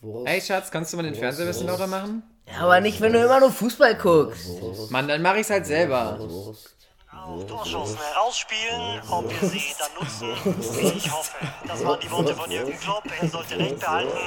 [0.00, 0.28] Wurst.
[0.32, 2.22] Ey, Schatz, kannst du mal den Fernseher ein bisschen lauter machen?
[2.46, 4.90] Ja, aber nicht, wenn du immer nur Fußball guckst.
[4.90, 6.18] Mann, dann mach ich's halt selber.
[6.18, 6.76] Wurst.
[7.12, 10.96] auf Torschancen herausspielen, ob wir sie dann nutzen.
[10.96, 11.36] Ich hoffe.
[11.66, 13.04] Das waren die Worte von Jürgen Klopp.
[13.20, 14.18] Er sollte recht behalten.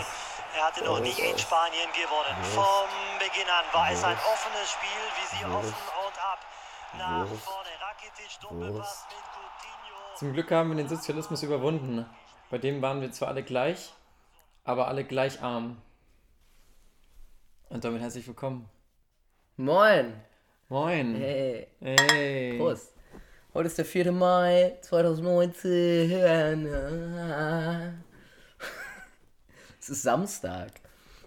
[0.55, 2.43] Er hatte noch nie in Spanien gewonnen.
[2.53, 2.87] Vom
[3.17, 6.39] Beginn an war es ein offenes Spiel, wie sie offen und ab.
[6.95, 10.17] Nach vorne Rakitic, Doppelpass mit Coutinho.
[10.19, 12.05] Zum Glück haben wir den Sozialismus überwunden.
[12.51, 13.93] Bei dem waren wir zwar alle gleich,
[14.63, 15.77] aber alle gleich arm.
[17.69, 18.69] Und damit herzlich willkommen.
[19.57, 20.13] Moin.
[20.69, 21.15] Moin.
[21.15, 21.67] Hey.
[21.79, 22.57] Hey.
[22.57, 22.93] Prost.
[23.53, 24.11] Heute ist der 4.
[24.11, 26.67] Mai 2019.
[29.79, 30.71] Es ist Samstag.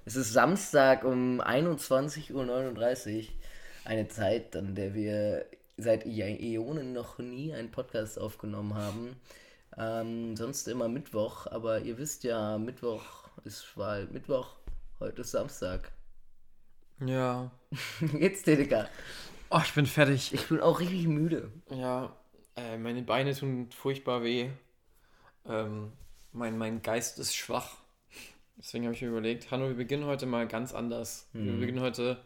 [0.07, 3.25] Es ist Samstag um 21.39 Uhr.
[3.85, 5.45] Eine Zeit, an der wir
[5.77, 9.21] seit Äonen noch nie einen Podcast aufgenommen haben.
[9.77, 14.09] Ähm, sonst immer Mittwoch, aber ihr wisst ja, Mittwoch ist Wahl.
[14.09, 14.57] Mittwoch,
[14.99, 15.93] heute ist Samstag.
[17.01, 17.53] Ja.
[18.01, 18.89] Geht's dir, Digga?
[19.51, 20.35] Oh, ich bin fertig.
[20.35, 21.53] Ich bin auch richtig müde.
[21.71, 22.17] Ja,
[22.57, 24.51] äh, meine Beine tun furchtbar weh.
[25.45, 25.93] Ähm,
[26.33, 27.77] mein, mein Geist ist schwach.
[28.59, 31.29] Deswegen habe ich mir überlegt, Hanno, wir beginnen heute mal ganz anders.
[31.33, 32.19] Wir beginnen heute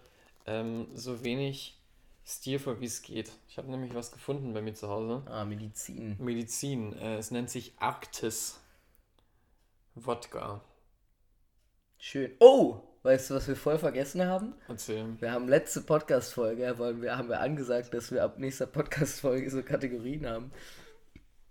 [0.47, 1.77] ähm, so wenig
[2.25, 3.33] stilvoll wie es geht.
[3.49, 5.23] Ich habe nämlich was gefunden bei mir zu Hause.
[5.27, 6.17] Ah, Medizin.
[6.19, 6.95] Medizin.
[6.95, 8.61] Äh, es nennt sich Arktis
[9.97, 10.63] Wodka.
[12.03, 12.33] Schön.
[12.41, 14.55] Oh, weißt du, was wir voll vergessen haben?
[14.69, 15.05] Erzähl.
[15.21, 20.27] Wir haben letzte Podcast-Folge, wir, haben wir angesagt, dass wir ab nächster Podcast-Folge so Kategorien
[20.27, 20.51] haben.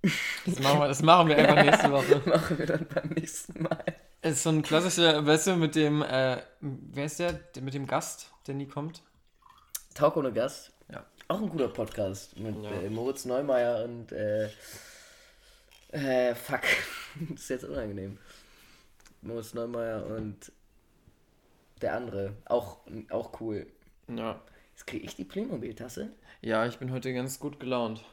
[0.02, 2.22] Das machen wir, das machen wir einfach nächste Woche.
[2.28, 3.84] Machen wir dann beim nächsten Mal.
[4.22, 7.34] Es ist so ein klassischer, weißt du, mit dem, äh, wer ist der?
[7.34, 7.62] der?
[7.62, 9.04] Mit dem Gast, der nie kommt?
[9.94, 10.72] Talk ohne Gast.
[10.92, 11.06] Ja.
[11.28, 12.72] Auch ein guter Podcast mit Ja.
[12.72, 14.50] äh, Moritz Neumeier und äh,
[15.92, 16.62] äh, fuck,
[17.30, 18.18] das ist jetzt unangenehm.
[19.22, 20.52] Moritz Neumeier und
[21.82, 22.78] der andere, auch,
[23.10, 23.68] auch cool.
[24.08, 24.42] Ja.
[24.74, 26.10] Jetzt kriege ich die Playmobil-Tasse.
[26.42, 28.04] Ja, ich bin heute ganz gut gelaunt.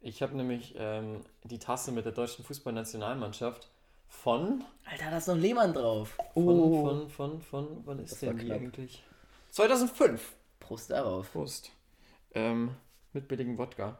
[0.00, 3.68] Ich habe nämlich ähm, die Tasse mit der deutschen Fußballnationalmannschaft
[4.08, 6.16] von, Alter, da ist noch Lehmann drauf.
[6.34, 9.02] von, von, von, von, wann ist Das war denn die eigentlich?
[9.50, 10.34] 2005.
[10.60, 11.32] Prost darauf.
[11.32, 11.70] Prost.
[12.34, 12.70] Ähm,
[13.12, 13.98] mit billigem Wodka.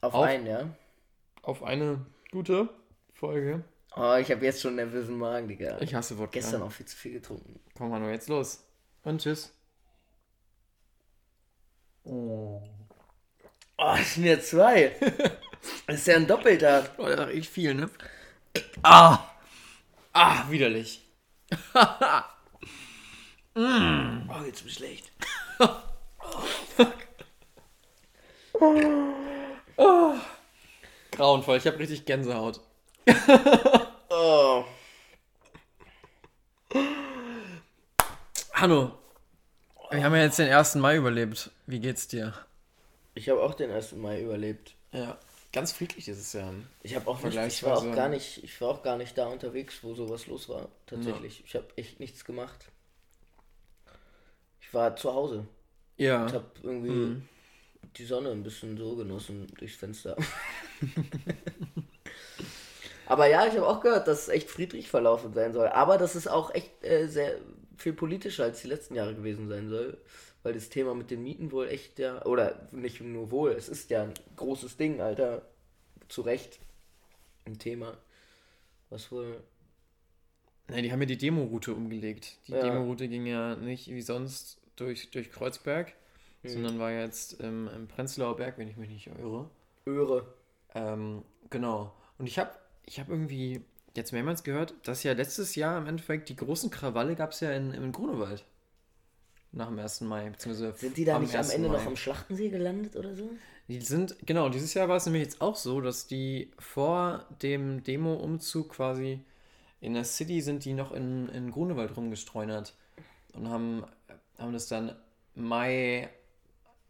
[0.00, 0.68] Auf, Auf- einen, ja?
[1.42, 2.68] Auf eine gute
[3.14, 3.64] Folge.
[4.00, 5.76] Oh, ich habe jetzt schon einen nervösen Magen, Digga.
[5.80, 6.34] Ich hasse Wodka.
[6.38, 7.58] Gestern auch viel zu viel getrunken.
[7.76, 8.64] Komm, Hanno, jetzt los.
[9.02, 9.52] Und tschüss.
[12.04, 12.62] Oh.
[13.76, 14.94] Oh, das sind ja zwei.
[15.88, 16.88] Das ist ja ein doppelter.
[16.98, 17.90] Oh, ist echt viel, ne?
[18.82, 19.18] Ah!
[20.12, 21.04] Ah, widerlich.
[23.56, 25.10] Oh, jetzt bin ich schlecht.
[31.10, 32.60] Grauenvoll, ich habe richtig Gänsehaut.
[34.20, 34.64] Oh.
[38.52, 38.98] Hanno,
[39.92, 40.74] wir haben ja jetzt den 1.
[40.74, 41.52] Mai überlebt.
[41.66, 42.34] Wie geht's dir?
[43.14, 43.92] Ich habe auch den 1.
[43.92, 44.74] Mai überlebt.
[44.90, 45.18] Ja,
[45.52, 46.52] ganz friedlich dieses Jahr.
[46.82, 49.28] Ich habe auch nicht, ich war auch gar nicht, ich war auch gar nicht da
[49.28, 50.68] unterwegs, wo sowas los war.
[50.86, 51.44] Tatsächlich.
[51.46, 52.64] Ich habe echt nichts gemacht.
[54.60, 55.46] Ich war zu Hause.
[55.96, 56.26] Ja.
[56.26, 57.22] Ich habe irgendwie
[57.96, 60.16] die Sonne ein bisschen so genossen durchs Fenster.
[63.08, 65.68] Aber ja, ich habe auch gehört, dass es echt friedlich verlaufen sein soll.
[65.68, 67.36] Aber dass es auch echt äh, sehr
[67.76, 69.98] viel politischer als die letzten Jahre gewesen sein soll.
[70.42, 73.90] Weil das Thema mit den Mieten wohl echt ja, oder nicht nur wohl, es ist
[73.90, 75.42] ja ein großes Ding, Alter.
[76.08, 76.58] Zu Recht.
[77.44, 77.96] Ein Thema.
[78.90, 79.42] Was wohl.
[80.68, 82.36] Ne, die haben ja die Demo-Route umgelegt.
[82.46, 82.62] Die Ja.
[82.62, 85.92] Demo-Route ging ja nicht wie sonst durch, durch Kreuzberg,
[86.42, 86.48] Mhm.
[86.50, 89.50] sondern war jetzt im, im Prenzlauer Berg, wenn ich mich nicht irre.
[89.86, 90.26] Öre.
[90.74, 91.92] Ähm, genau.
[92.18, 92.50] Und ich habe
[92.88, 93.60] ich hab irgendwie
[93.94, 97.52] jetzt mehrmals gehört, dass ja letztes Jahr im Endeffekt die großen Krawalle gab es ja
[97.52, 98.44] in, in Grunewald.
[99.52, 100.02] Nach dem 1.
[100.02, 100.30] Mai.
[100.30, 101.50] Beziehungsweise Sind die da nicht am 1.
[101.50, 101.76] Ende Mai.
[101.78, 103.30] noch am Schlachtensee gelandet oder so?
[103.68, 107.82] Die sind, genau, dieses Jahr war es nämlich jetzt auch so, dass die vor dem
[107.82, 109.20] Demo-Umzug quasi
[109.80, 112.74] in der City sind die noch in, in Grunewald rumgestreunert
[113.34, 113.84] und haben,
[114.38, 114.96] haben das dann
[115.34, 116.08] Mai,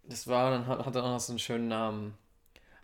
[0.04, 2.14] das war, dann hat, hat dann auch noch so einen schönen Namen.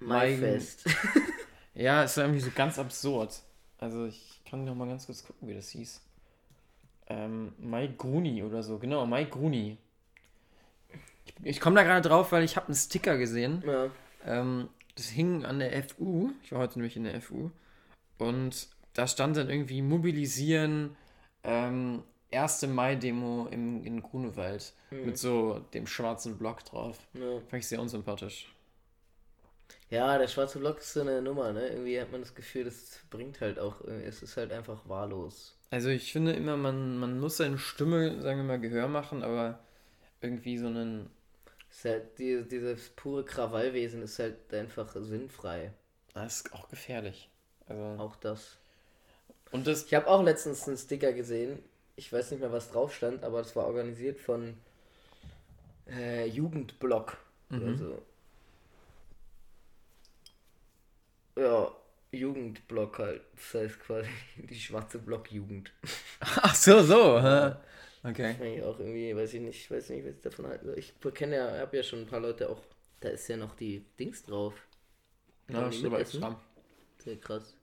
[0.01, 0.85] Mai- Maifest.
[1.75, 3.43] Ja, war irgendwie so ganz absurd.
[3.79, 6.01] Also ich kann noch mal ganz kurz gucken, wie das hieß.
[7.09, 9.77] Ähm, Mai Gruni oder so, genau, Mai Gruni.
[11.27, 13.63] Ich, ich komme da gerade drauf, weil ich habe einen Sticker gesehen.
[13.67, 13.91] ja.
[14.27, 16.31] Ähm, das hing an der FU.
[16.45, 17.51] Ich war heute nämlich in der FU.
[18.19, 20.97] Und da stand dann irgendwie mobilisieren,
[21.43, 22.67] ähm, 1.
[22.69, 24.73] Mai-Demo im, in Grunewald.
[24.91, 26.99] Mit so dem schwarzen Block drauf.
[27.15, 27.41] ja.
[27.49, 28.54] Fand ich sehr unsympathisch.
[29.95, 31.69] Ja, der schwarze Block ist so eine Nummer, ne?
[31.69, 35.57] Irgendwie hat man das Gefühl, das bringt halt auch, äh, es ist halt einfach wahllos.
[35.71, 39.61] Also ich finde immer, man, man muss seine Stimme, sagen wir mal, Gehör machen, aber
[40.21, 41.11] irgendwie so einen.
[41.71, 45.73] Ist halt, die, dieses pure Krawallwesen ist halt einfach sinnfrei.
[46.13, 47.31] Das ist auch gefährlich.
[47.69, 48.57] Also, Auch das.
[49.53, 49.85] und das.
[49.85, 51.61] Ich habe auch letztens einen Sticker gesehen.
[51.95, 54.55] Ich weiß nicht mehr, was drauf stand, aber das war organisiert von
[55.89, 57.17] äh, Jugendblock
[57.51, 58.03] oder so.
[61.37, 61.73] Ja,
[62.13, 63.23] Jugendblock halt.
[63.35, 65.73] Das heißt quasi die schwarze Blockjugend.
[66.21, 67.21] Ach so, so.
[67.21, 67.55] hä?
[68.03, 68.35] Okay.
[68.35, 70.79] Finde ich auch irgendwie, weiß ich nicht, weiß nicht, was ich davon halten soll.
[70.79, 72.61] Ich kenne ja, habe ja schon ein paar Leute auch.
[73.01, 74.55] Da ist ja noch die Dings drauf.
[75.49, 76.41] Ja, das ist aber extra.
[76.99, 77.55] Sehr krass.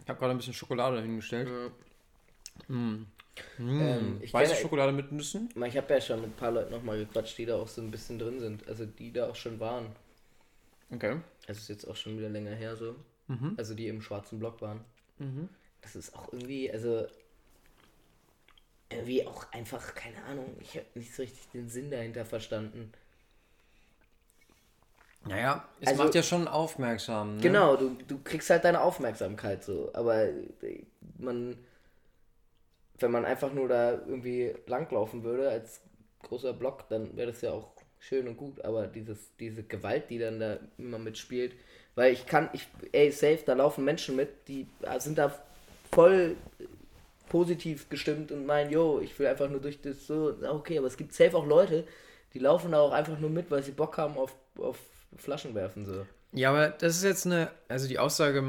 [0.00, 1.48] Ich habe gerade ein bisschen Schokolade dahingestellt.
[1.48, 2.74] Ja.
[2.74, 3.06] Mm.
[3.58, 5.48] Ähm, ich Weiße Schokolade mit Nüssen?
[5.66, 7.90] Ich habe ja schon mit ein paar Leuten nochmal gequatscht, die da auch so ein
[7.90, 8.68] bisschen drin sind.
[8.68, 9.86] Also die da auch schon waren.
[10.92, 11.20] Okay.
[11.46, 12.94] Das ist jetzt auch schon wieder länger her so.
[13.28, 13.54] Mhm.
[13.56, 14.84] Also die im schwarzen Block waren.
[15.18, 15.48] Mhm.
[15.80, 17.06] Das ist auch irgendwie, also
[18.90, 22.92] irgendwie auch einfach, keine Ahnung, ich habe nicht so richtig den Sinn dahinter verstanden.
[25.24, 27.36] Naja, es Also- macht ja schon aufmerksam.
[27.36, 27.42] Ne?
[27.42, 30.84] Genau, du, du kriegst halt deine Aufmerksamkeit so, aber äh,
[31.18, 31.56] man,
[32.98, 35.80] wenn man einfach nur da irgendwie langlaufen würde als
[36.22, 37.72] großer Block, dann wäre das ja auch
[38.02, 41.52] schön und gut, aber dieses, diese Gewalt, die dann da immer mitspielt,
[41.94, 44.66] weil ich kann, ich, ey, safe, da laufen Menschen mit, die
[44.98, 45.38] sind da
[45.92, 46.36] voll
[47.28, 50.96] positiv gestimmt und meinen, yo, ich will einfach nur durch das so, okay, aber es
[50.96, 51.86] gibt safe auch Leute,
[52.34, 54.78] die laufen da auch einfach nur mit, weil sie Bock haben auf, auf
[55.16, 56.06] Flaschen werfen so.
[56.34, 58.42] Ja, aber das ist jetzt eine, also die Aussage,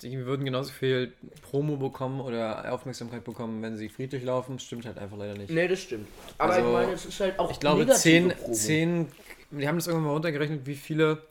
[0.00, 1.12] die würden genauso viel
[1.42, 5.50] Promo bekommen oder Aufmerksamkeit bekommen, wenn sie friedlich laufen, stimmt halt einfach leider nicht.
[5.50, 6.08] Nee, das stimmt.
[6.38, 8.54] Aber Also, ich meine, es ist halt auch Ich glaube, negative 10, Promo.
[8.54, 9.08] 10,
[9.50, 11.22] wir haben das irgendwann mal runtergerechnet, wie viele,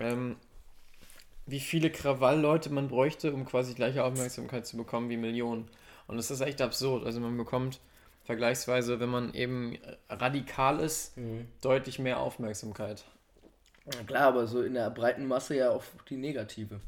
[0.00, 0.34] ähm,
[1.46, 5.68] wie viele Krawall-Leute man bräuchte, um quasi gleiche Aufmerksamkeit zu bekommen wie Millionen.
[6.08, 7.06] Und das ist echt absurd.
[7.06, 7.78] Also man bekommt
[8.24, 9.78] vergleichsweise, wenn man eben
[10.10, 11.46] radikal ist, Mhm.
[11.60, 13.04] deutlich mehr Aufmerksamkeit.
[13.92, 16.80] Ja, klar, aber so in der breiten Masse ja auch die negative.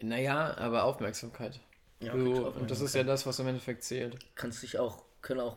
[0.00, 1.60] Naja, aber Aufmerksamkeit.
[2.00, 2.84] Ja, Du, kriegst und das Aufmerksamkeit.
[2.84, 4.16] ist ja das, was im Endeffekt zählt.
[4.36, 5.56] Kannst dich auch, können auch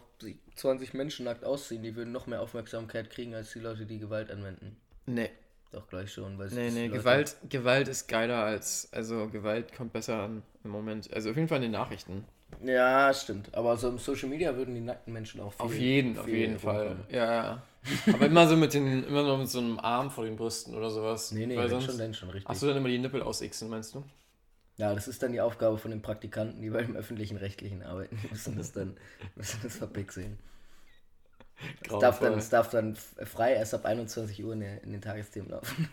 [0.55, 4.31] 20 Menschen nackt ausziehen, die würden noch mehr Aufmerksamkeit kriegen als die Leute, die Gewalt
[4.31, 4.77] anwenden.
[5.05, 5.29] Nee,
[5.71, 9.93] Doch gleich schon, weil nee, nee, Leute- Gewalt, Gewalt ist geiler als, also Gewalt kommt
[9.93, 11.11] besser an im Moment.
[11.13, 12.25] Also auf jeden Fall in den Nachrichten.
[12.63, 13.53] Ja, stimmt.
[13.53, 16.59] Aber so im Social Media würden die nackten Menschen auch viel, Auf jeden, auf jeden
[16.59, 16.97] Fall.
[17.09, 17.63] Ja, ja.
[18.13, 20.89] Aber immer so mit den, immer noch mit so einem Arm vor den Brüsten oder
[20.89, 21.31] sowas.
[21.31, 22.47] Nee, nee, Weil sonst, schon, dann schon richtig.
[22.47, 24.03] Hast du dann immer die Nippel ausixen, meinst du?
[24.77, 28.19] Ja, das ist dann die Aufgabe von den Praktikanten, die bei dem öffentlichen Rechtlichen arbeiten.
[28.23, 28.97] Die müssen das dann
[29.35, 30.39] müssen das verpixeln.
[31.83, 35.51] Es darf, dann, es darf dann frei erst ab 21 Uhr in, in den Tagesthemen
[35.51, 35.89] laufen.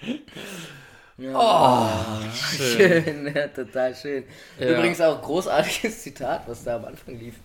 [1.16, 3.26] ja, schön.
[3.34, 4.24] ja, total schön.
[4.58, 4.70] Ja.
[4.70, 7.36] Übrigens auch großartiges Zitat, was da am Anfang lief.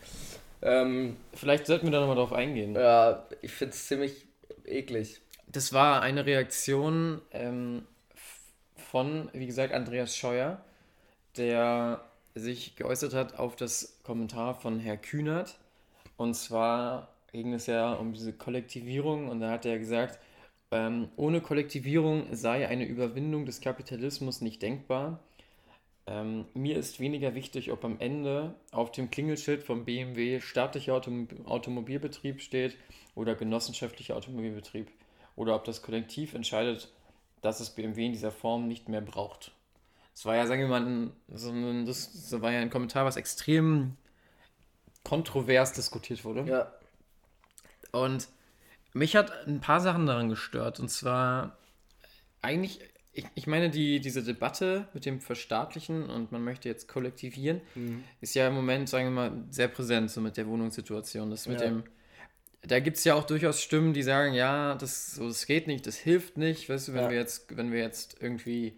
[0.64, 2.74] Ähm, Vielleicht sollten wir da nochmal drauf eingehen.
[2.74, 4.26] ja, ich finde es ziemlich
[4.66, 5.22] eklig.
[5.48, 7.86] Das war eine Reaktion ähm,
[8.76, 10.64] von, wie gesagt, Andreas Scheuer,
[11.38, 12.02] der
[12.36, 15.60] sich geäußert hat auf das Kommentar von Herr Kühnert.
[16.18, 20.20] Und zwar ging es ja um diese Kollektivierung und da hat er gesagt,
[20.72, 25.20] ähm, ohne Kollektivierung sei eine Überwindung des Kapitalismus nicht denkbar.
[26.06, 31.28] Ähm, mir ist weniger wichtig, ob am Ende auf dem Klingelschild vom BMW staatlicher Autom
[31.46, 32.78] Automobilbetrieb steht
[33.16, 34.92] oder genossenschaftlicher Automobilbetrieb
[35.36, 36.92] oder ob das Kollektiv entscheidet,
[37.42, 39.54] dass es BMW in dieser Form nicht mehr braucht.
[40.14, 43.06] Das war ja, sagen wir mal, ein, so ein, das, das war ja ein Kommentar,
[43.06, 43.98] was extrem
[45.04, 46.44] kontrovers diskutiert wurde.
[46.50, 46.72] Ja,
[47.92, 48.28] Und
[48.94, 50.80] mich hat ein paar Sachen daran gestört.
[50.80, 51.58] Und zwar
[52.42, 52.80] eigentlich,
[53.14, 57.62] ich, ich meine, die, diese Debatte mit dem Verstaatlichen und man möchte jetzt kollektivieren,
[58.22, 61.30] ist ja im Moment, sagen wir mal, sehr präsent, so mit der Wohnungssituation.
[61.30, 61.68] Das mit Ja.
[61.68, 61.84] dem.
[62.66, 65.86] Da gibt es ja auch durchaus Stimmen, die sagen, ja, das, so, das geht nicht,
[65.86, 66.70] das hilft nicht.
[66.70, 67.10] Weißt du, wenn Ja.
[67.10, 68.78] wir jetzt, wenn wir jetzt irgendwie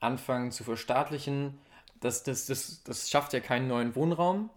[0.00, 1.58] anfangen zu verstaatlichen,
[2.00, 4.48] das, das, das, das schafft ja keinen neuen Wohnraum,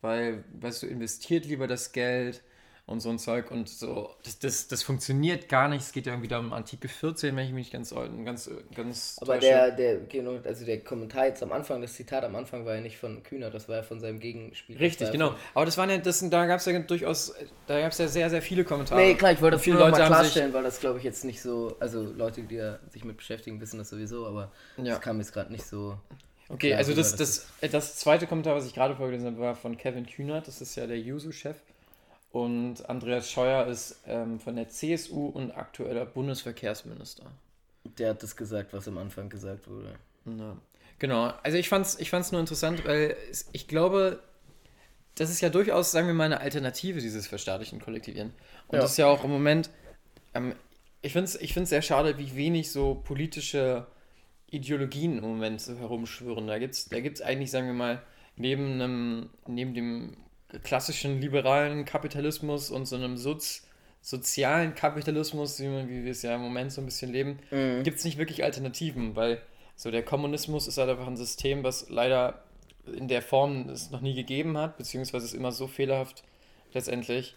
[0.00, 2.42] weil, weißt du, investiert lieber das Geld
[2.90, 4.10] und so ein Zeug und so.
[4.24, 5.82] Das, das, das funktioniert gar nicht.
[5.82, 7.94] Es geht ja irgendwie da um Artikel 14, wenn ich mich nicht ganz,
[8.24, 9.46] ganz, ganz aber täusche.
[9.46, 12.80] der, der, genau, also der Kommentar jetzt am Anfang, das Zitat am Anfang war ja
[12.80, 14.80] nicht von Kühner, das war ja von seinem Gegenspieler.
[14.80, 15.34] Richtig, Das genau.
[15.54, 17.32] Aber das waren ja, das, da gab es ja durchaus,
[17.68, 19.00] da gab es ja sehr, sehr viele Kommentare.
[19.00, 21.04] Nee, klar, ich wollte das viele nur noch Leute mal klarstellen, weil das glaube ich
[21.04, 24.94] jetzt nicht so, also Leute, die da sich mit beschäftigen, wissen das sowieso, aber Ja.
[24.94, 25.96] das kam jetzt gerade nicht so.
[26.48, 29.54] Okay, klar also das, dass das, das zweite Kommentar, was ich gerade vorgelesen habe, war
[29.54, 31.56] von Kevin Kühnert, das ist ja der Juso-Chef.
[32.32, 37.24] Und Andreas Scheuer ist ähm, von der CSU und aktueller Bundesverkehrsminister.
[37.98, 39.94] Der hat das gesagt, was am Anfang gesagt wurde.
[40.26, 40.56] Ja.
[41.00, 43.16] Genau, also ich fand's, ich fand's nur interessant, weil
[43.52, 44.20] ich glaube,
[45.16, 48.32] das ist ja durchaus, sagen wir mal, eine Alternative, dieses verstaatlichen Kollektivieren.
[48.68, 48.82] Und Ja.
[48.82, 49.70] das ist ja auch im Moment,
[50.34, 50.54] ähm,
[51.02, 53.86] ich finde es ich find's sehr schade, wie wenig so politische
[54.50, 56.46] Ideologien im Moment so herumschwirren.
[56.46, 58.02] Da gibt es da gibt's eigentlich, sagen wir mal,
[58.36, 60.16] neben, einem, neben dem
[60.62, 63.66] klassischen liberalen Kapitalismus und so einem Soz,
[64.02, 67.38] sozialen Kapitalismus, wie, man, wie wir es ja im Moment so ein bisschen leben,
[67.82, 69.40] gibt es nicht wirklich Alternativen, weil
[69.76, 72.42] so der Kommunismus ist halt einfach ein System, was leider
[72.86, 76.22] in der Form es noch nie gegeben hat, beziehungsweise es immer so fehlerhaft
[76.72, 77.34] letztendlich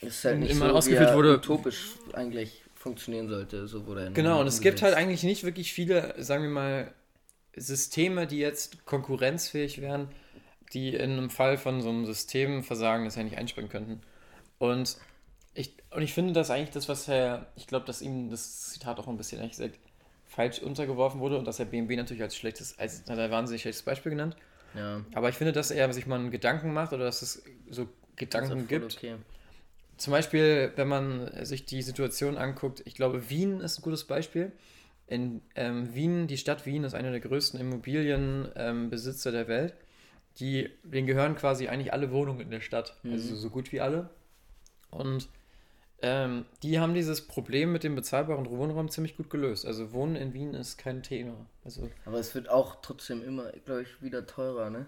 [0.00, 1.36] Ist halt nicht immer so, ausgeführt wie er wurde.
[1.36, 3.66] utopisch eigentlich funktionieren sollte.
[3.66, 6.92] So wurde Genau, und es gibt halt eigentlich nicht wirklich viele, sagen wir mal,
[7.56, 10.08] Systeme, die jetzt konkurrenzfähig wären,
[10.72, 14.00] die in einem Fall von so einem Systemversagen das ja nicht einspringen könnten.
[14.58, 14.96] Und
[15.54, 18.98] ich, und ich finde das eigentlich das, was Herr, ich glaube, dass ihm das Zitat
[18.98, 19.78] auch ein bisschen, ehrlich gesagt,
[20.26, 23.82] falsch untergeworfen wurde und dass er BMW natürlich als schlechtes, als hat er wahnsinnig schlechtes
[23.82, 24.36] Beispiel genannt.
[24.74, 27.88] Ja, Aber ich finde, dass er sich mal einen Gedanken macht oder dass es so
[28.16, 28.96] Gedanken gibt.
[28.96, 29.14] Okay.
[29.96, 34.52] Zum Beispiel, wenn man sich die Situation anguckt, ich glaube, Wien ist ein gutes Beispiel.
[35.06, 39.74] In ähm, Wien, die Stadt Wien ist einer der größten Immobilienbesitzer ähm, der Welt.
[40.38, 44.10] Die, denen gehören quasi eigentlich alle Wohnungen in der Stadt, also so gut wie alle.
[44.90, 45.28] Und
[46.02, 49.64] ähm, die haben dieses Problem mit dem bezahlbaren Wohnraum ziemlich gut gelöst.
[49.64, 51.46] Also Wohnen in Wien ist kein Thema.
[51.64, 54.86] Also, Aber es wird auch trotzdem immer, glaube ich, wieder teurer, ne?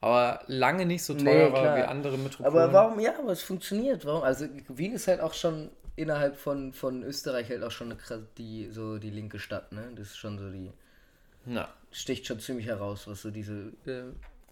[0.00, 1.76] aber lange nicht so Nee, teuer war klar.
[1.76, 2.46] wie andere Metropolen.
[2.58, 4.06] Aber warum, ja, aber es funktioniert.
[4.06, 4.22] Warum?
[4.22, 8.70] Also Wien ist halt auch schon innerhalb von, von Österreich halt auch schon eine, die,
[8.70, 9.92] so die linke Stadt, ne?
[9.94, 10.72] Das ist schon so die,
[11.44, 14.04] Na, sticht schon ziemlich heraus, was so diese äh,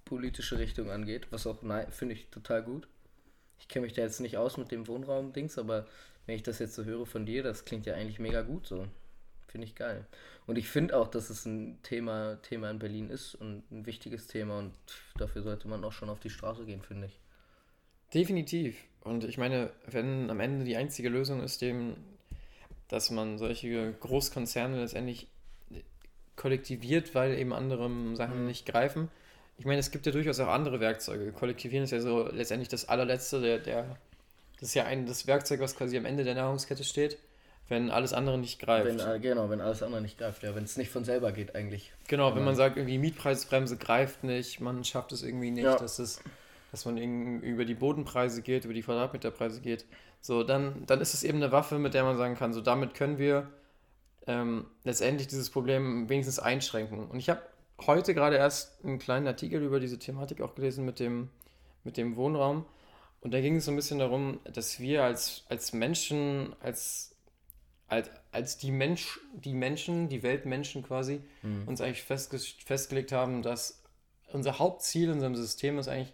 [0.08, 1.28] politische Richtung angeht.
[1.30, 2.88] Was auch, nein, finde ich total gut.
[3.60, 5.86] Ich kenne mich da jetzt nicht aus mit dem Wohnraum-Dings, aber
[6.26, 8.86] wenn ich das jetzt so höre von dir, das klingt ja eigentlich mega gut so.
[9.48, 10.06] Finde ich geil.
[10.46, 14.26] Und ich finde auch, dass es ein Thema, Thema in Berlin ist und ein wichtiges
[14.26, 14.72] Thema und
[15.16, 17.18] dafür sollte man auch schon auf die Straße gehen, finde ich.
[18.12, 18.76] Definitiv.
[19.00, 21.96] Und ich meine, wenn am Ende die einzige Lösung ist, dem,
[22.88, 25.28] dass man solche Großkonzerne letztendlich
[26.36, 29.10] kollektiviert, weil eben andere Sachen nicht greifen.
[29.58, 31.32] Ich meine, es gibt ja durchaus auch andere Werkzeuge.
[31.32, 33.96] Kollektivieren ist ja so letztendlich das allerletzte, der, der
[34.60, 37.18] das ist ja ein das Werkzeug, was quasi am Ende der Nahrungskette steht,
[37.68, 38.86] wenn alles andere nicht greift.
[38.86, 41.54] Wenn, äh, genau, wenn alles andere nicht greift, ja, wenn es nicht von selber geht
[41.54, 41.92] eigentlich.
[42.06, 45.76] Genau, wenn man sagt, irgendwie Mietpreisbremse greift nicht, man schafft es irgendwie nicht, Ja.
[45.76, 46.20] dass es,
[46.70, 46.96] dass man
[47.42, 49.84] über die Bodenpreise geht, über die Quadratmeterpreise geht,
[50.20, 52.94] so, dann, dann ist es eben eine Waffe, mit der man sagen kann, so damit
[52.94, 53.48] können wir
[54.26, 57.06] ähm, letztendlich dieses Problem wenigstens einschränken.
[57.06, 57.42] Und ich habe
[57.86, 61.30] heute gerade erst einen kleinen Artikel über diese Thematik auch gelesen mit dem,
[61.84, 62.66] mit dem Wohnraum.
[63.20, 67.16] Und da ging es so ein bisschen darum, dass wir als, als Menschen, als,
[67.88, 71.20] als, als die, Mensch, die Menschen, die Weltmenschen quasi,
[71.66, 73.82] uns eigentlich festge festgelegt haben, dass
[74.32, 76.12] unser Hauptziel in unserem System ist eigentlich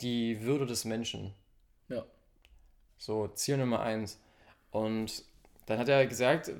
[0.00, 1.34] die Würde des Menschen.
[1.88, 2.04] Ja.
[2.98, 4.18] So, Ziel Nummer eins.
[4.70, 5.24] Und
[5.66, 6.50] dann hat er gesagt,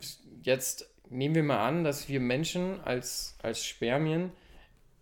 [0.43, 4.31] jetzt nehmen wir mal an, dass wir Menschen als, als Spermien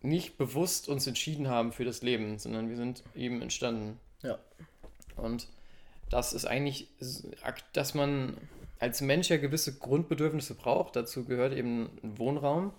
[0.02, 3.98] nicht bewusst uns entschieden haben für das Leben, sondern wir sind eben entstanden.
[4.22, 4.38] Ja.
[5.16, 5.48] Und
[6.10, 6.88] das ist eigentlich,
[7.72, 8.36] dass man
[8.78, 10.96] als Mensch ja gewisse Grundbedürfnisse braucht.
[10.96, 12.72] Dazu gehört eben ein Wohnraum,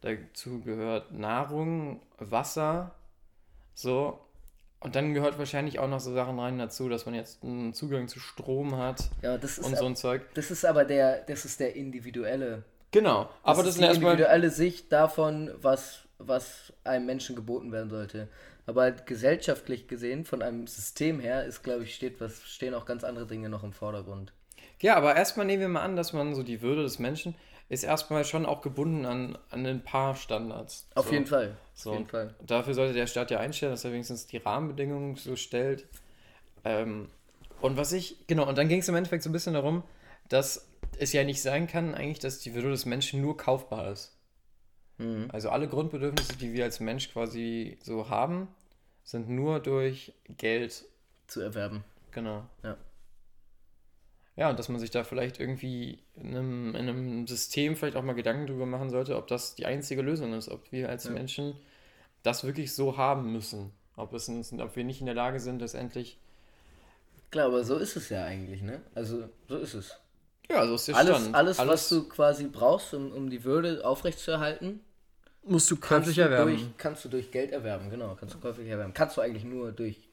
[0.00, 2.94] dazu gehört Nahrung, Wasser,
[3.74, 4.20] so.
[4.82, 8.08] Und dann gehört wahrscheinlich auch noch so Sachen rein dazu, dass man jetzt einen Zugang
[8.08, 10.22] zu Strom hat Ja, das ist, und so ein Zeug.
[10.32, 12.64] das ist aber der, das ist der individuelle.
[12.90, 14.12] Genau, aber das, ist die erstmal.
[14.12, 18.28] individuelle Sicht davon, was, was einem Menschen geboten werden sollte.
[18.66, 22.84] Aber halt gesellschaftlich gesehen, von einem System her, ist, glaube ich, steht was, stehen auch
[22.84, 24.32] ganz andere Dinge noch im Vordergrund.
[24.80, 27.34] Ja, aber erstmal nehmen wir mal an, dass man so die Würde des Menschen
[27.68, 30.88] ist erstmal schon auch gebunden an, an ein paar Standards.
[30.96, 31.12] Auf so.
[31.12, 31.56] jeden Fall.
[31.72, 32.34] So, Auf jeden Fall.
[32.44, 35.86] Dafür sollte der Staat ja einstellen, dass er wenigstens die Rahmenbedingungen so stellt.
[36.64, 37.08] Ähm,
[37.60, 39.84] und was ich, genau, und dann ging es im Endeffekt so ein bisschen darum,
[40.28, 44.16] dass es ja nicht sein kann, eigentlich, dass die Würde des Menschen nur kaufbar ist.
[45.00, 45.28] Mhm.
[45.32, 48.48] Also alle Grundbedürfnisse, die wir als Mensch quasi so haben,
[49.02, 50.84] sind nur durch Geld,
[51.26, 51.84] Zu erwerben.
[52.10, 52.44] genau.
[52.62, 52.76] Ja.
[54.36, 58.02] Ja, und dass man sich da vielleicht irgendwie in einem, in einem System vielleicht auch
[58.02, 61.10] mal Gedanken drüber machen sollte, ob das die einzige Lösung ist, ob wir als Ja.
[61.10, 61.54] Menschen
[62.22, 63.72] das wirklich so haben müssen.
[63.96, 66.18] Ob, es ob wir nicht in der Lage sind, letztendlich.
[67.30, 68.80] Klar, aber so ist es ja eigentlich, ne?
[68.94, 69.96] Also, so ist es.
[70.48, 71.34] Ja, so ist der Alles, Stand.
[71.34, 74.80] alles, was du quasi brauchst, um, um die Würde aufrechtzuerhalten,
[75.42, 76.50] musst du kannst käuflich du, erwerben.
[76.50, 77.90] durch, kannst du durch Geld erwerben.
[77.90, 78.92] Genau, kannst du käuflich erwerben.
[78.94, 80.08] Kannst du eigentlich nur durch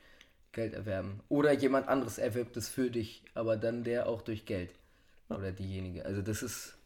[0.51, 1.21] Geld erwerben.
[1.29, 4.71] Oder jemand anderes erwirbt es für dich, aber dann der auch durch Geld.
[5.29, 6.05] Oder diejenige.
[6.05, 6.77] Also das ist,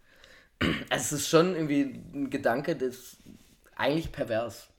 [0.89, 3.17] es ist schon irgendwie ein Gedanke, das
[3.75, 4.69] eigentlich pervers.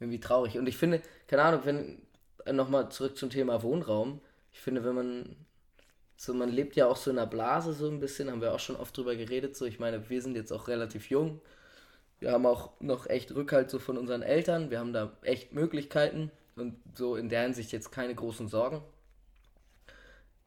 [0.00, 0.58] Irgendwie traurig.
[0.58, 2.02] Und ich finde, keine Ahnung, wenn,
[2.50, 4.20] nochmal zurück zum Thema Wohnraum.
[4.52, 5.36] Ich finde, wenn man,
[6.16, 8.60] so man lebt ja auch so in einer Blase so ein bisschen, haben wir auch
[8.60, 11.40] schon oft drüber geredet, so ich meine, wir sind jetzt auch relativ jung.
[12.22, 14.70] Wir haben auch noch echt Rückhalt so von unseren Eltern.
[14.70, 18.80] Wir haben da echt Möglichkeiten und so in der Hinsicht jetzt keine großen Sorgen.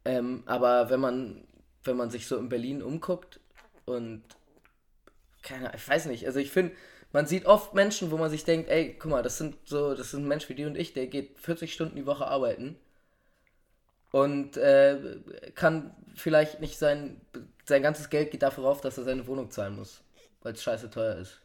[0.06, 1.46] Ähm, aber wenn man,
[1.84, 3.42] wenn man sich so in Berlin umguckt
[3.84, 4.24] und
[5.42, 6.74] keine, ich weiß nicht, also ich finde,
[7.12, 10.12] man sieht oft Menschen, wo man sich denkt, ey, guck mal, das sind so, das
[10.12, 12.78] sind Menschen wie die und ich, der geht 40 Stunden die Woche arbeiten
[14.12, 15.20] und äh,
[15.56, 17.20] kann vielleicht nicht sein,
[17.66, 20.02] sein ganzes Geld geht dafür auf, dass er seine Wohnung zahlen muss,
[20.42, 21.42] weil es scheiße teuer ist.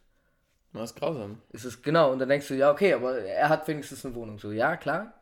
[0.73, 1.43] Das ist grausam.
[1.51, 4.39] Ist es genau, und dann denkst du, ja, okay, aber er hat wenigstens eine Wohnung.
[4.39, 5.15] So, ja, klar.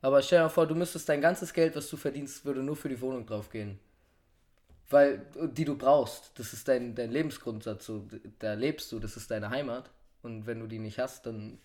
[0.00, 2.76] Aber stell dir mal vor, du müsstest dein ganzes Geld, was du verdienst, würde nur
[2.76, 3.80] für die Wohnung draufgehen.
[4.88, 6.38] Weil, die du brauchst.
[6.38, 7.86] Das ist dein, dein Lebensgrundsatz.
[7.86, 8.06] So,
[8.38, 9.90] da lebst du, das ist deine Heimat.
[10.22, 11.58] Und wenn du die nicht hast, dann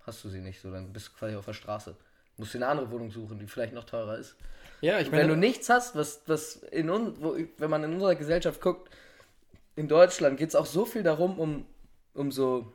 [0.00, 0.60] hast du sie nicht.
[0.60, 1.92] So, dann bist du quasi auf der Straße.
[1.92, 4.34] Du musst dir eine andere Wohnung suchen, die vielleicht noch teurer ist.
[4.80, 7.92] Ja, ich meine, wenn du nichts hast, was, was in un, wo, wenn man in
[7.92, 8.90] unserer Gesellschaft guckt,
[9.76, 11.66] in Deutschland geht es auch so viel darum, um,
[12.14, 12.72] um so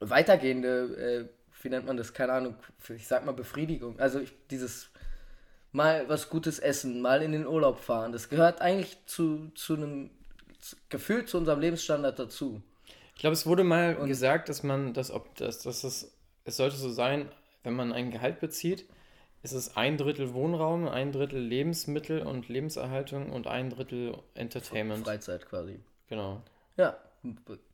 [0.00, 2.54] weitergehende, äh, wie nennt man das, keine Ahnung,
[2.94, 3.98] ich sag mal Befriedigung.
[3.98, 4.90] Also ich, dieses
[5.72, 10.10] mal was Gutes essen, mal in den Urlaub fahren, das gehört eigentlich zu, zu einem
[10.88, 12.62] Gefühl zu unserem Lebensstandard dazu.
[13.14, 16.12] Ich glaube, es wurde mal gesagt, dass man das, ob das, dass es,
[16.44, 17.30] es sollte so sein,
[17.62, 18.86] wenn man ein Gehalt bezieht,
[19.42, 25.04] ist es ein Drittel Wohnraum, ein Drittel Lebensmittel und Lebenserhaltung und ein Drittel Entertainment.
[25.04, 25.80] Freizeit quasi.
[26.08, 26.42] Genau.
[26.76, 26.96] Ja,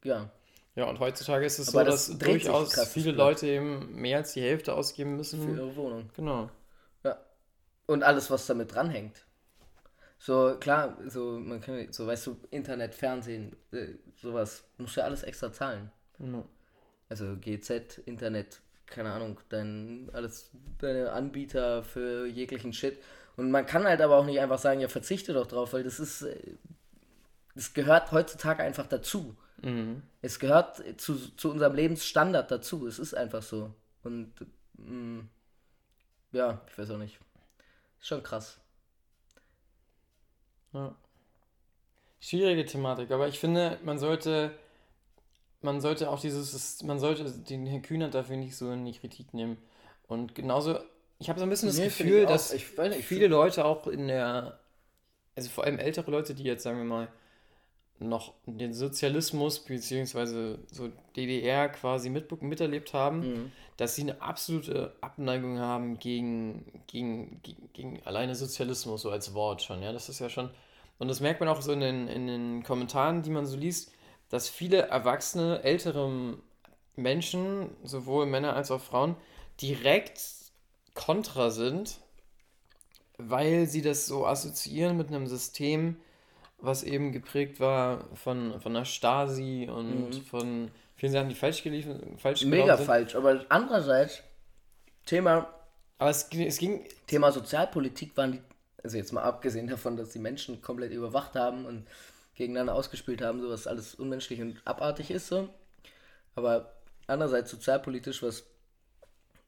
[0.04, 0.30] ja.
[0.74, 3.12] Ja, und heutzutage ist es Aber so, das dass durchaus viele.
[3.12, 5.42] Leute eben mehr als die Hälfte ausgeben müssen.
[5.42, 6.08] Für ihre Wohnung.
[6.16, 6.50] Genau.
[7.04, 7.18] Ja.
[7.86, 9.26] Und alles, was damit dranhängt.
[10.18, 15.06] So, klar, so, man kann, so, weißt du, Internet, Fernsehen, äh, sowas, musst du ja
[15.06, 15.90] alles extra zahlen.
[16.20, 16.44] Ja.
[17.08, 23.02] Also GZ, Internet, keine Ahnung, dein, alles, deine Anbieter für jeglichen Shit.
[23.36, 26.00] Und man kann halt aber auch nicht einfach sagen, ja, verzichte doch drauf, weil das
[26.00, 26.36] ist, äh,
[27.54, 29.36] das gehört heutzutage einfach dazu.
[29.62, 30.02] Mhm.
[30.20, 32.86] Es gehört zu, zu unserem Lebensstandard dazu.
[32.86, 33.74] Es ist einfach so.
[34.02, 34.32] Und
[34.74, 35.24] mh,
[36.32, 37.18] ja, ich weiß auch nicht.
[38.00, 38.60] Ist schon krass.
[40.72, 40.94] Ja.
[42.20, 44.52] Schwierige Thematik, aber ich finde, man sollte,
[45.60, 49.32] man sollte auch dieses, man sollte den Herrn Kühnert dafür nicht so in die Kritik
[49.34, 49.58] nehmen.
[50.08, 50.78] Und genauso,
[51.18, 52.30] ich habe so ein bisschen das Nee, Gefühl, auch.
[52.30, 54.58] dass Ich weiß nicht, ich viele Leute auch in der,
[55.36, 57.08] also vor allem ältere Leute, die jetzt, sagen wir mal,
[57.98, 63.52] noch den Sozialismus beziehungsweise so DDR quasi mit, miterlebt haben, Mhm.
[63.76, 69.62] dass sie eine absolute Abneigung haben gegen, gegen, gegen, gegen alleine Sozialismus, so als Wort
[69.62, 70.50] schon, ja, das ist ja schon,
[70.98, 73.92] und das merkt man auch so in den, in den Kommentaren, die man so liest,
[74.30, 76.38] dass viele erwachsene, ältere
[76.96, 79.16] Menschen, sowohl Männer als auch Frauen,
[79.60, 80.20] direkt
[80.94, 81.98] kontra sind,
[83.18, 85.96] weil sie das so assoziieren mit einem System,
[86.62, 92.16] was eben geprägt war von, von der Stasi und von vielen Sachen, die falsch geliefen,
[92.18, 92.50] falsch Mhm.
[92.50, 92.86] Mega sind.
[92.86, 93.14] falsch.
[93.16, 94.22] Aber andererseits,
[95.04, 95.52] Thema,
[95.98, 98.40] Aber es, ging- es ging, Thema Sozialpolitik waren die,
[98.82, 101.86] also jetzt mal abgesehen davon, dass die Menschen komplett überwacht haben und
[102.34, 105.48] gegeneinander ausgespielt haben, so was alles unmenschlich und abartig ist so.
[106.34, 106.72] Aber
[107.08, 108.44] andererseits sozialpolitisch, was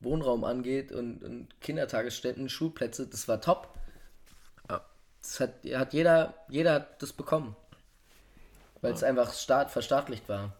[0.00, 3.72] Wohnraum angeht und, und Kindertagesstätten, Schulplätze, das war top.
[5.24, 7.56] Das hat, hat jeder, jeder hat das bekommen.
[8.82, 10.52] Weil es einfach staat, verstaatlicht war.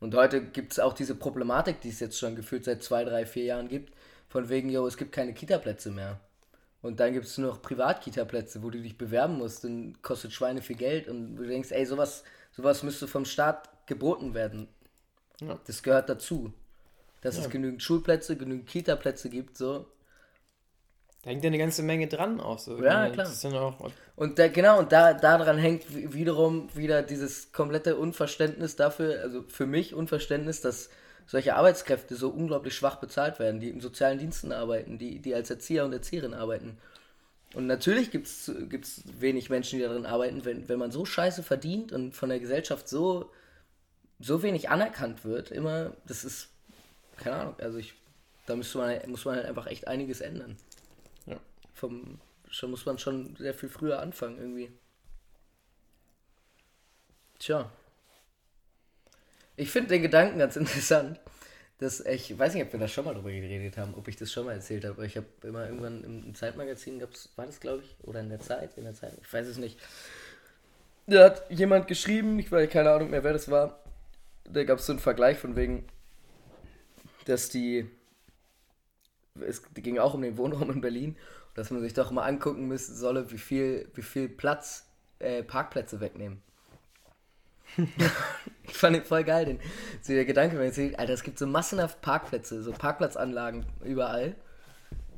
[0.00, 3.26] Und heute gibt es auch diese Problematik, die es jetzt schon gefühlt seit zwei, drei,
[3.26, 3.92] vier Jahren gibt,
[4.28, 6.18] von wegen, yo, es gibt keine Kita-Plätze mehr.
[6.80, 10.62] Und dann gibt es nur noch Privat-Kita-Plätze, wo du dich bewerben musst und kostet Schweine
[10.62, 14.68] viel Geld und du denkst, ey, sowas, sowas müsste vom Staat geboten werden.
[15.40, 15.58] Ja.
[15.66, 16.52] Das gehört dazu.
[17.20, 19.86] Dass es genügend Schulplätze, genügend Kita-Plätze gibt, so.
[21.24, 22.58] Da hängt ja eine ganze Menge dran auch.
[22.58, 22.82] So.
[22.82, 23.26] Ja, klar.
[23.54, 23.80] auch,
[24.14, 29.42] Und da, genau, und da daran hängt wi- wiederum wieder dieses komplette Unverständnis dafür, also
[29.48, 30.90] für mich Unverständnis, dass
[31.26, 35.48] solche Arbeitskräfte so unglaublich schwach bezahlt werden, die in sozialen Diensten arbeiten, die, die als
[35.48, 36.76] Erzieher und Erzieherin arbeiten.
[37.54, 41.42] Und natürlich gibt es gibt's wenig Menschen, die darin arbeiten, wenn, wenn man so scheiße
[41.42, 43.30] verdient und von der Gesellschaft so,
[44.20, 46.48] so wenig anerkannt wird, immer, das ist,
[47.16, 47.94] keine Ahnung, also ich,
[48.46, 50.56] da müsste man, muss man halt einfach echt einiges ändern.
[51.84, 52.18] Vom,
[52.48, 54.72] schon muss man schon sehr viel früher anfangen irgendwie.
[57.38, 57.70] Tja.
[59.56, 61.20] Ich finde den Gedanken ganz interessant,
[61.76, 64.32] dass ich weiß nicht, ob wir da schon mal drüber geredet haben, ob ich das
[64.32, 67.60] schon mal erzählt habe, aber ich habe immer irgendwann im, im Zeitmagazin gab's, war das
[67.60, 69.78] glaube ich, oder in der Zeit, in der Zeit, ich weiß es nicht.
[71.06, 73.84] Da hat jemand geschrieben, ich weiß keine Ahnung mehr, wer das war,
[74.44, 75.86] da gab es so einen Vergleich von wegen,
[77.26, 77.90] dass die,
[79.46, 81.16] es ging auch um den Wohnraum in Berlin,
[81.54, 84.86] dass man sich doch mal angucken müssen solle, wie viel, wie viel Platz
[85.18, 86.42] äh, Parkplätze wegnehmen.
[87.76, 89.60] ich fand den voll geil, den,
[90.02, 94.36] so der Gedanke, wenn ich sehe, Alter, es gibt so massenhaft Parkplätze, so Parkplatzanlagen überall.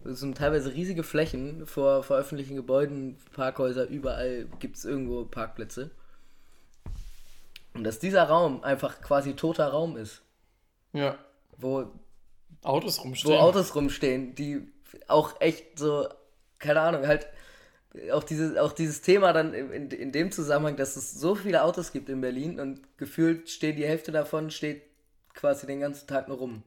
[0.04, 5.90] Das sind teilweise riesige Flächen vor, vor öffentlichen Gebäuden, Parkhäuser, überall gibt es irgendwo Parkplätze.
[7.74, 10.22] Und dass dieser Raum einfach quasi toter Raum ist,
[10.92, 11.18] Ja.
[11.58, 11.90] wo,
[12.62, 13.34] Autos rumstehen.
[13.34, 14.66] wo Autos rumstehen, die
[15.08, 16.08] auch echt so,
[16.58, 17.26] keine Ahnung, halt
[18.12, 21.92] auch dieses, auch dieses Thema dann in, in, dem Zusammenhang, dass es so viele Autos
[21.92, 24.82] gibt in Berlin und gefühlt steht die Hälfte davon steht
[25.34, 26.62] quasi den ganzen Tag nur rum.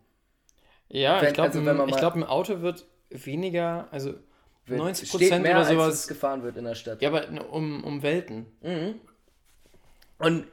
[0.88, 4.15] Ja, Wenn- ich glaube, also wenn man ich glaub, ein Auto wird weniger, also
[4.65, 5.93] Wird- 90 steht Prozent mehr, oder als sowas.
[5.93, 7.02] es gefahren wird in der Stadt.
[7.02, 8.47] Ja, aber um, um Welten.
[10.17, 10.47] Und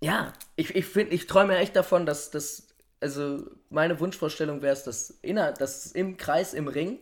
[0.00, 2.68] ja, ich, ich finde, ich träume ja echt davon, dass das,
[3.00, 6.98] also meine Wunschvorstellung wäre es, dass, inner, dass im Kreis, im Ring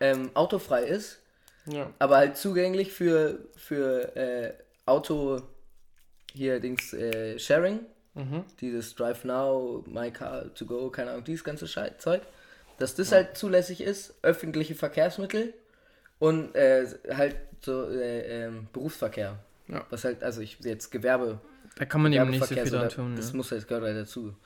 [0.00, 1.20] ähm, autofrei ist,
[1.66, 1.90] Ja.
[1.98, 4.52] aber halt zugänglich für, für äh,
[4.86, 5.42] Auto,
[6.32, 7.80] hier Dings, äh, Sharing,
[8.60, 12.20] dieses Drive Now, My Car to Go, keine Ahnung, dieses ganze Schei Zeug,
[12.78, 15.54] dass das halt zulässig ist, öffentliche Verkehrsmittel
[16.18, 19.38] und äh, halt so äh, ähm, Berufsverkehr.
[19.68, 19.86] Ja.
[19.88, 21.40] Was halt, also ich jetzt Gewerbe,
[21.76, 23.16] Da kann man eben nicht so viel dran tun.
[23.16, 23.36] das Ja.
[23.36, 24.36] muss halt, gehört halt dazu.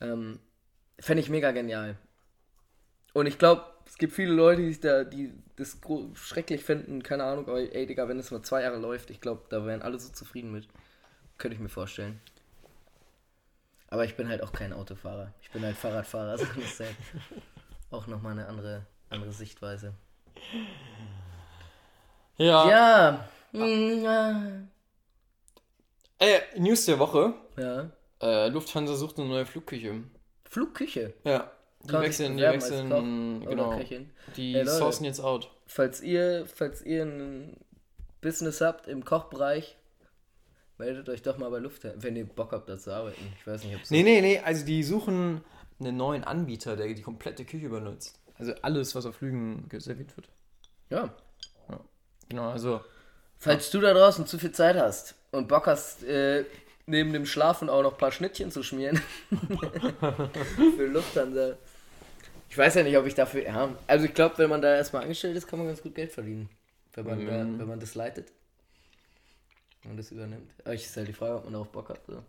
[0.00, 0.40] Ähm,
[0.98, 1.96] Fände ich mega genial.
[3.12, 3.62] Und ich glaube,
[3.94, 5.78] es gibt viele Leute, die, da, die das
[6.14, 9.42] schrecklich finden, keine Ahnung, aber ey, Digga, wenn es nur zwei Jahre läuft, ich glaube,
[9.50, 10.66] da wären alle so zufrieden mit.
[11.38, 12.20] Könnte ich mir vorstellen.
[13.90, 15.32] Aber ich bin halt auch kein Autofahrer.
[15.42, 16.96] Ich bin halt Fahrradfahrer, also das ist halt
[17.92, 19.94] auch nochmal eine andere, andere Sichtweise.
[22.36, 22.68] Ja.
[22.68, 23.28] Ja.
[23.52, 24.42] ja.
[26.18, 27.34] Ey, News der Woche.
[27.56, 27.90] Ja.
[28.20, 30.02] Äh, Lufthansa sucht eine neue Flugküche.
[30.46, 31.14] Flugküche.
[31.22, 31.52] Ja.
[31.84, 32.88] Die wechseln, die wechseln,
[33.40, 33.80] Koch genau.
[34.36, 34.70] Die Ey, Leute.
[34.78, 35.50] sourcen jetzt out.
[35.66, 37.56] falls ihr, falls ihr ein
[38.20, 39.76] Business habt im Kochbereich,
[40.78, 43.32] meldet euch doch mal bei Lufthansa, wenn ihr Bock habt, da zu arbeiten.
[43.38, 45.42] Ich weiß nicht, ob es Nee, nee, nee, also die suchen
[45.78, 48.18] einen neuen Anbieter, der die komplette Küche benutzt.
[48.38, 50.28] Also alles, was auf Flügen serviert wird.
[50.90, 51.14] Ja.
[52.28, 52.80] Genau, also
[53.38, 56.46] Falls du da draußen zu viel Zeit hast und Bock hast, äh,
[56.86, 59.00] neben dem Schlafen auch noch ein paar Schnittchen zu schmieren
[60.76, 61.56] für Lufthansa.
[62.54, 63.42] Ich weiß ja nicht, ob ich dafür.
[63.42, 66.12] Ja, also ich glaube, wenn man da erstmal angestellt ist, kann man ganz gut Geld
[66.12, 66.48] verdienen.
[66.92, 68.30] Wenn man, da, wenn man das leitet.
[69.82, 70.54] Wenn man das übernimmt.
[70.62, 72.00] Aber ich ist halt die Frage, ob man darauf Bock hat.
[72.06, 72.22] So.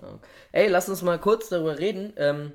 [0.00, 0.18] Ja.
[0.52, 2.14] Ey, lass uns mal kurz darüber reden.
[2.16, 2.52] Ähm,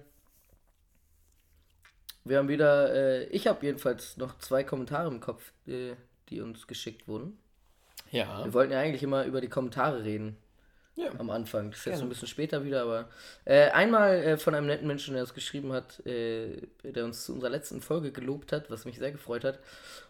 [2.24, 5.94] wir haben wieder, äh, ich habe jedenfalls noch zwei Kommentare im Kopf, äh,
[6.30, 7.38] die uns geschickt wurden.
[8.10, 8.44] ja.
[8.44, 10.36] Wir wollten ja eigentlich immer über die Kommentare reden.
[10.96, 11.10] Ja.
[11.18, 11.72] Am Anfang.
[11.72, 12.06] Das ist jetzt Gerne.
[12.06, 13.10] ein bisschen später wieder, aber
[13.46, 17.34] äh, einmal äh, von einem netten Menschen, der es geschrieben hat, äh, der uns zu
[17.34, 19.60] unserer letzten Folge gelobt hat, was mich sehr gefreut hat.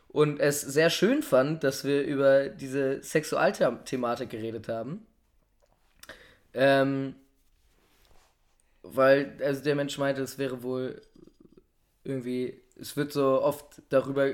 [0.10, 5.06] Und es sehr schön fand, dass wir über diese Sexualthematik geredet haben.
[6.54, 7.16] Ähm,
[8.84, 11.02] weil, also der Mensch meinte, es wäre wohl
[12.04, 14.34] irgendwie, es wird so oft darüber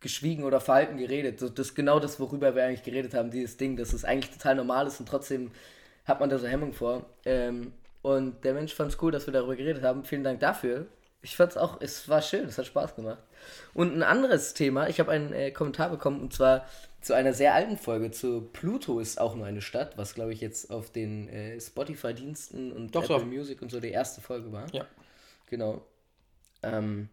[0.00, 1.38] geschwiegen oder verhalten geredet.
[1.38, 4.32] So, das ist genau das, worüber wir eigentlich geredet haben, dieses Ding, dass es eigentlich
[4.32, 5.50] total normal ist und trotzdem
[6.10, 7.06] hat man da so Hemmung vor.
[7.24, 10.04] Ähm, und der Mensch fand es cool, dass wir darüber geredet haben.
[10.04, 10.86] Vielen Dank dafür.
[11.22, 13.22] Ich fand es auch, es war schön, es hat Spaß gemacht.
[13.74, 16.66] Und ein anderes Thema, ich habe einen äh, Kommentar bekommen und zwar
[17.02, 20.40] zu einer sehr alten Folge zu Pluto ist auch nur eine Stadt, was glaube ich
[20.40, 23.26] jetzt auf den äh, Spotify-Diensten und Doch, Apple doch.
[23.26, 24.66] Music und so die erste Folge war.
[24.74, 24.86] Ja.
[25.46, 25.86] Genau.
[26.62, 27.08] Ähm,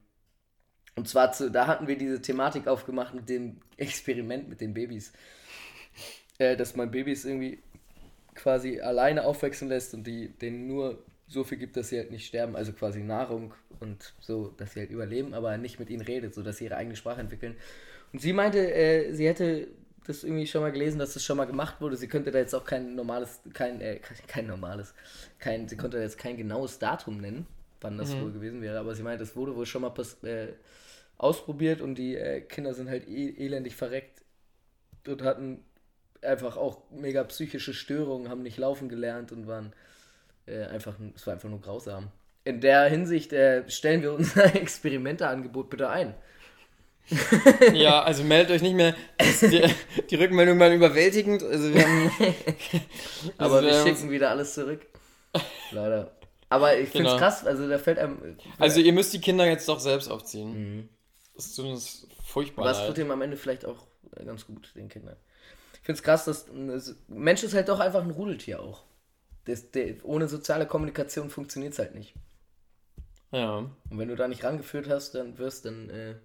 [0.96, 5.14] und zwar, zu, da hatten wir diese Thematik aufgemacht mit dem Experiment mit den Babys.
[6.40, 7.64] Äh, dass man Babys irgendwie
[8.38, 12.26] quasi alleine aufwachsen lässt und die denen nur so viel gibt, dass sie halt nicht
[12.26, 16.34] sterben, also quasi Nahrung und so, dass sie halt überleben, aber nicht mit ihnen redet,
[16.34, 17.56] so dass sie ihre eigene Sprache entwickeln.
[18.14, 19.68] Und sie meinte, äh, sie hätte
[20.06, 21.98] das irgendwie schon mal gelesen, dass das schon mal gemacht wurde.
[21.98, 24.94] Sie könnte da jetzt auch kein normales, kein, äh, kein normales,
[25.38, 27.46] kein, sie konnte da jetzt kein genaues Datum nennen,
[27.82, 30.54] wann das wohl gewesen wäre, aber sie meinte, es wurde wohl schon mal pass äh,
[31.18, 34.24] ausprobiert und die äh, Kinder sind halt e elendig verreckt
[35.06, 35.64] und hatten
[36.24, 39.74] einfach auch mega psychische Störungen, haben nicht laufen gelernt und waren
[40.46, 42.08] äh, einfach, es war einfach nur grausam.
[42.44, 46.14] In der Hinsicht äh, stellen wir unser Experimenteangebot bitte ein.
[47.74, 48.94] Ja, also meldet euch nicht mehr.
[49.42, 49.64] Die,
[50.10, 51.42] die Rückmeldung war überwältigend.
[51.42, 52.12] Also wir haben.
[53.38, 54.86] Aber Also wir haben schicken wieder alles zurück.
[55.72, 56.12] Leider.
[56.50, 57.18] Aber ich finde es Genau.
[57.18, 58.38] krass, also da fällt einem.
[58.58, 60.90] Also ihr müsst die Kinder jetzt doch selbst aufziehen.
[61.36, 62.70] Das tut uns furchtbar Mhm.
[62.70, 62.88] Was leid.
[62.90, 63.86] tut ihm am Ende vielleicht auch
[64.18, 65.16] äh, ganz gut, den Kindern.
[65.88, 66.48] Ich finde es krass, dass.
[66.68, 68.84] Das Mensch ist halt doch einfach ein Rudeltier auch.
[69.46, 72.14] das, der, ohne soziale Kommunikation funktioniert es halt nicht.
[73.32, 73.60] Ja.
[73.60, 76.16] Und wenn du da nicht rangeführt hast, dann wirst dann, äh,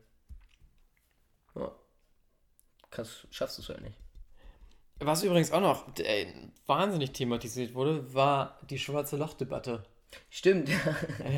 [1.54, 1.70] ja,
[2.90, 3.96] kannst, schaffst du es halt nicht.
[4.98, 6.26] Was übrigens auch noch äh,
[6.66, 9.84] wahnsinnig thematisiert wurde, war die schwarze Loch-Debatte.
[10.28, 10.70] Stimmt,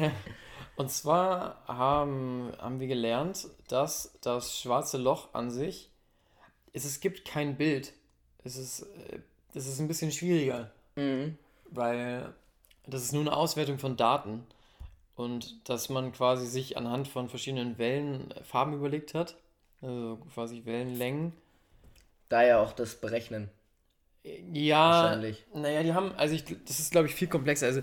[0.76, 5.90] Und zwar haben, haben wir gelernt, dass das schwarze Loch an sich,
[6.72, 7.92] es, es gibt kein Bild.
[8.44, 9.18] Es ist, äh,
[9.54, 11.36] es ist ein bisschen schwieriger, mhm.
[11.70, 12.32] weil
[12.86, 14.46] das ist nur eine Auswertung von Daten.
[15.16, 19.36] Und dass man quasi sich anhand von verschiedenen Wellenfarben überlegt hat,
[19.80, 21.32] also quasi Wellenlängen.
[22.28, 23.48] Da ja auch das Berechnen.
[24.52, 25.44] Ja, Wahrscheinlich.
[25.54, 27.66] naja, die haben, also ich, das ist glaube ich viel komplexer.
[27.66, 27.82] Also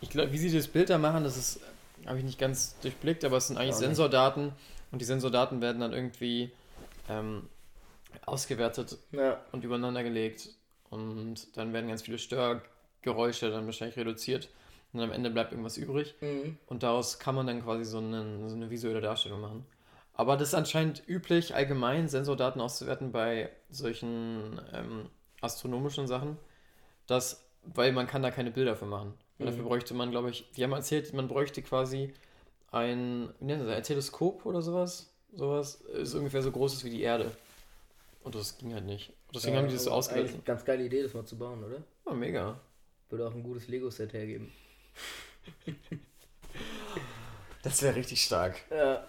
[0.00, 1.60] ich glaube, wie sie das Bild da machen, das ist,
[2.06, 3.76] habe ich nicht ganz durchblickt, aber es sind eigentlich.
[3.76, 4.52] Sensordaten
[4.90, 6.50] und die Sensordaten werden dann irgendwie
[7.08, 7.48] ähm,
[8.26, 10.50] ausgewertet Ja, und übereinander gelegt
[10.90, 14.48] und dann werden ganz viele Störgeräusche dann wahrscheinlich reduziert
[14.92, 16.58] und am Ende bleibt irgendwas übrig mhm.
[16.66, 19.66] und daraus kann man dann quasi so eine, so eine visuelle Darstellung machen.
[20.14, 25.08] Aber das ist anscheinend üblich, allgemein Sensordaten auszuwerten bei solchen ähm,
[25.40, 26.36] astronomischen Sachen,
[27.06, 29.14] dass, weil man kann da keine Bilder für machen.
[29.38, 32.12] Und dafür bräuchte man, glaube ich, die haben erzählt, man bräuchte quasi
[32.70, 35.12] ein, wie nennt das, ein Teleskop oder sowas.
[35.34, 37.32] Sowas ist ungefähr so groß ist wie die Erde.
[38.24, 39.12] Und das ging halt nicht.
[39.34, 41.82] Deswegen haben die das so eigentlich Ganz geile Idee, das mal zu bauen, oder?
[42.04, 42.60] Oh, mega.
[43.08, 44.52] Würde auch ein gutes Lego-Set hergeben.
[47.62, 48.60] Das wäre richtig stark.
[48.70, 49.06] Ja.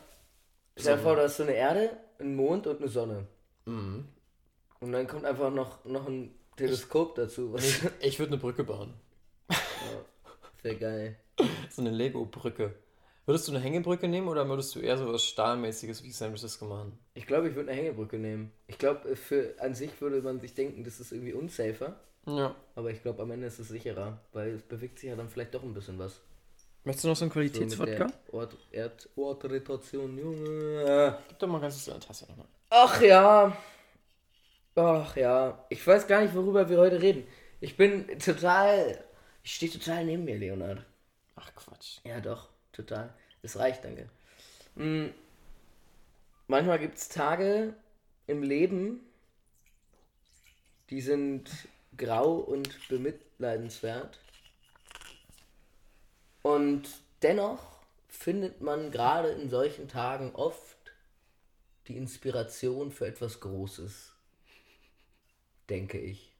[0.77, 3.27] Stell dir vor, du hast so eine Erde, einen Mond und eine Sonne.
[3.65, 4.07] Mhm.
[4.79, 7.53] Und dann kommt einfach noch, noch ein Teleskop dazu.
[7.53, 8.93] Was Ich, ich würde eine Brücke bauen.
[10.61, 11.19] wäre geil.
[11.69, 12.75] So eine Lego-Brücke.
[13.25, 16.65] Würdest du eine Hängebrücke nehmen oder würdest du eher so was Stahlmäßiges wie San Francisco
[16.65, 16.99] machen?
[17.13, 18.51] Ich glaube, ich würde eine Hängebrücke nehmen.
[18.67, 21.95] Ich glaube, für an sich würde man sich denken, das ist irgendwie unsafer.
[22.25, 22.53] Ja.
[22.75, 25.53] Aber ich glaube, am Ende ist es sicherer, weil es bewegt sich ja dann vielleicht
[25.53, 26.19] doch ein bisschen was.
[26.83, 28.07] Möchtest du noch so einen So mit Qualitätswodka?
[28.07, 31.17] der Ort, Erd, Ortrotation, Junge.
[31.29, 32.47] Gib doch mal ganz kurz eine Tasse nochmal.
[32.69, 33.55] Ach ja.
[34.75, 35.65] Ach ja.
[35.69, 37.25] Ich weiß gar nicht, worüber wir heute reden.
[37.61, 39.01] Ich bin total.
[39.43, 40.85] Ich stehe total neben mir, Leonard.
[41.35, 41.99] Ach Quatsch.
[42.03, 43.13] Ja, doch, total.
[43.41, 44.09] Es reicht, danke.
[44.75, 45.07] Mm,
[46.47, 47.73] manchmal gibt es Tage
[48.27, 48.99] im Leben,
[50.89, 51.49] die sind
[51.97, 54.19] grau und bemitleidenswert.
[56.41, 56.89] Und
[57.21, 60.77] dennoch findet man gerade in solchen Tagen oft
[61.87, 64.13] die Inspiration für etwas Großes.
[65.69, 66.31] Denke ich.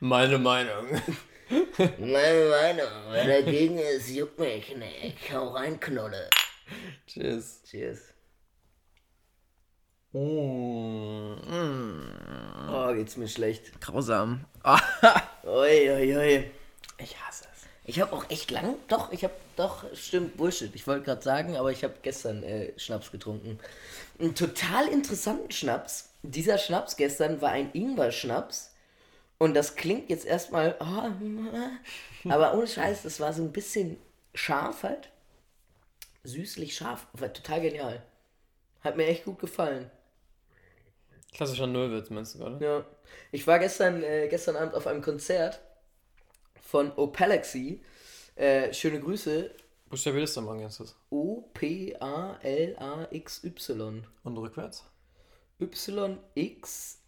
[0.00, 1.00] Meine Meinung.
[1.48, 5.32] Meine Meinung, wer dagegen ist, juckt mich nicht.
[5.32, 6.28] Hau rein, Knolle.
[7.06, 7.62] Tschüss.
[7.68, 8.00] Cheers.
[10.14, 13.80] Oh, mm, Oh, geht's mir schlecht.
[13.80, 14.44] grausam.
[15.44, 16.50] Ui, ui, ui.
[16.98, 17.62] Ich hasse es.
[17.84, 20.74] Ich habe auch echt lang, doch, ich habe, doch, stimmt, Bullshit.
[20.74, 23.58] Ich wollte gerade sagen, aber ich habe gestern äh, Schnaps getrunken.
[24.20, 26.10] Einen total interessanten Schnaps.
[26.22, 28.71] Dieser Schnaps gestern war ein Ingwer-Schnaps.
[29.42, 31.10] Und das klingt jetzt erstmal, ah,
[32.28, 33.96] aber ohne Scheiß, das war so ein bisschen
[34.34, 35.10] scharf halt.
[36.22, 37.08] Süßlich scharf.
[37.14, 38.04] War total genial.
[38.82, 39.90] Hat mir echt gut gefallen.
[41.32, 42.64] Klassischer Nullwitz, meinst du gerade?
[42.64, 42.86] Ja.
[43.32, 45.60] Ich war gestern, äh, gestern Abend auf einem Konzert
[46.62, 47.82] von Opalaxy.
[48.36, 49.50] Äh, schöne Grüße.
[49.90, 50.94] Buchstabier das doch mal ganz kurz.
[51.10, 51.96] O-P-A-L-A-X-Y.
[54.22, 54.84] Und rückwärts?
[55.58, 57.01] Y-X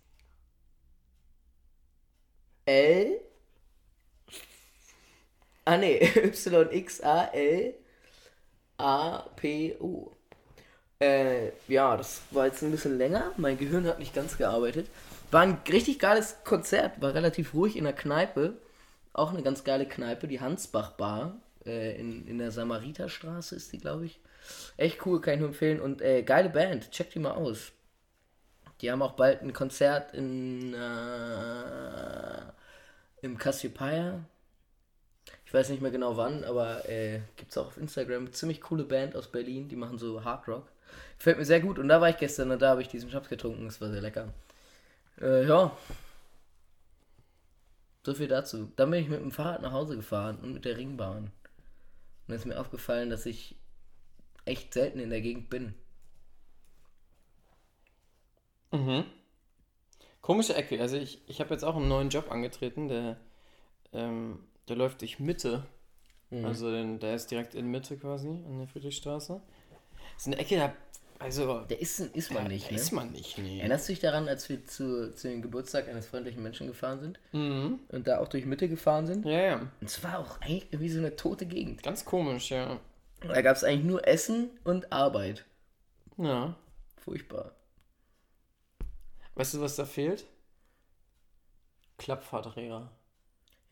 [2.66, 3.20] L
[5.64, 7.74] Ah ne, Y-X-A-L-A-P-O.
[11.00, 13.32] Äh, ja, das war jetzt ein bisschen länger.
[13.36, 14.88] Mein Gehirn hat nicht ganz gearbeitet.
[15.30, 18.54] War ein richtig geiles Konzert, war relativ ruhig in der Kneipe.
[19.12, 21.36] Auch eine ganz geile Kneipe, die Hansbach Bar.
[21.64, 24.20] Äh, in, in der Samariterstraße ist die, glaube ich.
[24.76, 25.80] Echt cool, kann ich nur empfehlen.
[25.80, 27.72] Und äh, geile Band, check die mal aus.
[28.84, 32.42] Die haben auch bald ein Konzert in äh,
[33.22, 34.22] im Cassiopeia.
[35.46, 38.30] Ich weiß nicht mehr genau wann, aber äh, gibt es auch auf Instagram.
[38.34, 40.68] Ziemlich coole Band aus Berlin, die machen so Hard Rock.
[41.16, 43.30] Gefällt mir sehr gut und da war ich gestern und da habe ich diesen Schnaps
[43.30, 44.34] getrunken, das war sehr lecker.
[45.18, 45.74] Äh, ja.
[48.02, 48.70] So viel dazu.
[48.76, 51.22] Dann bin ich mit dem Fahrrad nach Hause gefahren und mit der Ringbahn.
[51.24, 51.32] Und
[52.26, 53.56] dann ist mir aufgefallen, dass ich
[54.44, 55.72] echt selten in der Gegend bin.
[58.72, 59.04] Mhm.
[60.20, 60.80] Komische Ecke.
[60.80, 63.16] Also ich, ich habe jetzt auch einen neuen Job angetreten, der,
[63.92, 65.66] ähm, der läuft durch Mitte.
[66.42, 69.40] Also den, der ist direkt in Mitte quasi, an der Friedrichstraße.
[70.14, 70.74] Das ist eine Ecke, da
[71.20, 72.76] Also, Der ist, ist man nicht, ne?
[72.76, 73.60] ist man nicht, nee.
[73.60, 77.20] Erinnerst du dich daran, als wir zu, zu dem Geburtstag eines freundlichen Menschen gefahren sind?
[77.30, 77.78] Mhm.
[77.88, 79.24] Und da auch durch Mitte gefahren sind?
[79.24, 79.56] Ja, ja.
[79.80, 81.84] Und es war auch eigentlich irgendwie so eine tote Gegend.
[81.84, 82.80] Ganz komisch, ja.
[83.20, 85.44] Da gab es eigentlich nur Essen und Arbeit.
[86.16, 86.56] Ja.
[86.96, 87.52] Furchtbar.
[89.34, 90.24] Weißt du, was da fehlt?
[91.98, 92.90] Klappfahrträger.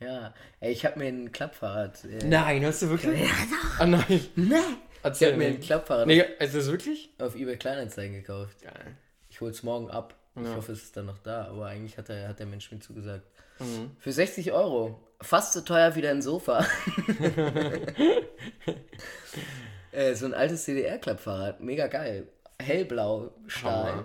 [0.01, 2.05] Ja, ey, ich habe mir ein Klappfahrrad.
[2.05, 3.21] Äh, Nein, hast du wirklich?
[3.21, 3.81] Ja, doch.
[3.81, 4.21] Ah, nein.
[4.37, 4.59] ne?
[4.59, 5.61] Ich Erzähl habe mir ein.
[5.61, 7.11] Klappfahrrad Nee, ist das wirklich?
[7.19, 8.61] auf eBay Kleinanzeigen gekauft.
[8.63, 8.97] Geil.
[9.29, 10.15] Ich hol's morgen ab.
[10.35, 10.57] Ich Ja.
[10.57, 13.27] hoffe, es ist dann noch da, aber eigentlich hat der, hat der Mensch mir zugesagt.
[13.61, 13.91] Mhm.
[13.99, 15.07] Für 60 Euro.
[15.21, 16.67] Fast so teuer wie dein Sofa.
[19.93, 21.61] äh, so ein altes CDR-Klappfahrrad.
[21.61, 22.27] Mega geil.
[22.61, 23.93] Hellblau, Stahl.
[23.93, 24.05] Hammer.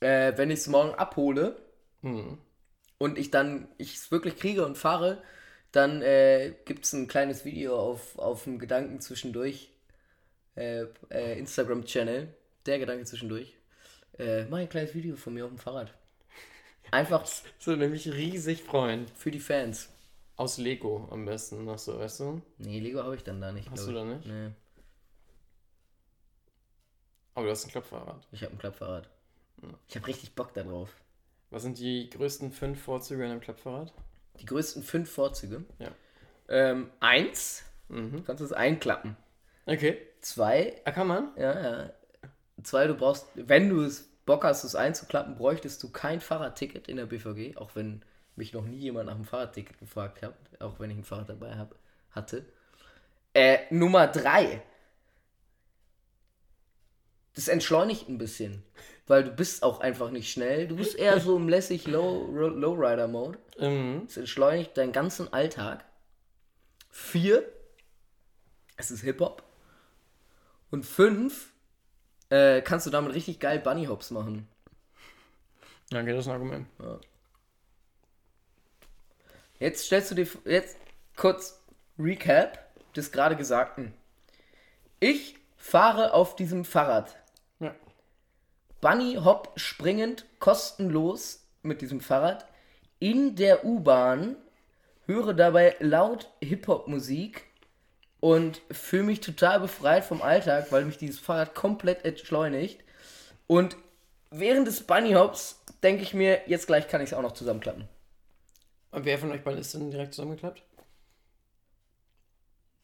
[0.00, 1.56] Äh, wenn ich es morgen abhole
[2.02, 2.38] Mhm.
[2.98, 5.22] und ich dann ich es wirklich kriege und fahre,
[5.72, 9.70] dann äh, gibt es ein kleines Video auf, auf dem Gedanken zwischendurch.
[10.56, 12.34] Äh, äh, Instagram-Channel.
[12.66, 13.54] Der Gedanke zwischendurch.
[14.18, 15.94] Äh, mach ein kleines Video von mir auf dem Fahrrad.
[16.90, 17.24] Einfach
[17.58, 19.06] So nämlich riesig freuen.
[19.14, 19.88] für die Fans.
[20.36, 22.42] Aus Lego am besten noch so, weißt du?
[22.58, 23.70] Nee, Lego habe ich dann da nicht.
[23.70, 24.26] Hast du da nicht?
[24.26, 24.50] Nee,
[27.34, 28.26] Aber du hast ein Klappfahrrad.
[28.32, 29.08] ich habe ein Klappfahrrad.
[29.88, 30.90] Ich habe richtig Bock darauf.
[31.50, 33.92] Was sind die größten fünf Vorzüge an einem Klappfahrrad?
[34.40, 35.64] Die größten fünf Vorzüge.
[35.78, 35.90] Ja.
[36.48, 38.12] Ähm, eins, Mhm.
[38.12, 39.16] du kannst es einklappen.
[39.66, 39.98] Okay.
[40.20, 41.30] Zwei, Ah, kann man?
[41.36, 41.90] ja, ja.
[42.62, 46.96] Zwei, du brauchst, wenn du es Bock hast, es einzuklappen, bräuchtest du kein Fahrradticket in
[46.96, 48.02] der BVG, auch wenn
[48.36, 51.56] mich noch nie jemand nach einem Fahrradticket gefragt hat, auch wenn ich ein Fahrrad dabei
[51.56, 51.74] hab,
[52.12, 52.44] hatte.
[53.34, 54.62] Äh, Nummer drei.
[57.34, 58.62] Das entschleunigt ein bisschen,
[59.10, 60.68] weil du bist auch einfach nicht schnell.
[60.68, 63.38] Du bist eher so im lässig Low, Lowrider-Mode.
[63.58, 64.04] Mhm.
[64.06, 65.84] Es entschleunigt deinen ganzen Alltag.
[66.90, 67.44] Vier,
[68.76, 69.42] es ist Hip-Hop.
[70.70, 71.52] Und fünf,
[72.28, 74.46] äh, kannst du damit richtig geil Bunny Hops machen.
[75.90, 76.68] Ja, okay, das ein Argument.
[79.58, 80.76] Jetzt stellst du dir, jetzt
[81.16, 81.60] kurz
[81.98, 83.92] Recap des gerade Gesagten.
[85.00, 87.16] Ich fahre auf diesem Fahrrad.
[88.80, 92.46] Bunny Hop springend, kostenlos mit diesem Fahrrad
[92.98, 94.36] in der U-Bahn,
[95.06, 97.44] höre dabei laut Hip-Hop-Musik
[98.20, 102.82] und fühle mich total befreit vom Alltag, weil mich dieses Fahrrad komplett entschleunigt.
[103.46, 103.76] Und
[104.30, 107.88] während des Bunny Hops denke ich mir, jetzt gleich kann ich es auch noch zusammenklappen.
[108.92, 110.62] Und wer von euch beiden ist denn direkt zusammengeklappt?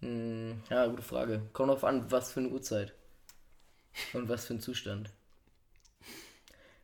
[0.00, 1.42] Hm, ja, gute Frage.
[1.52, 2.94] Kommt drauf an, was für eine Uhrzeit.
[4.12, 5.11] Und was für ein Zustand.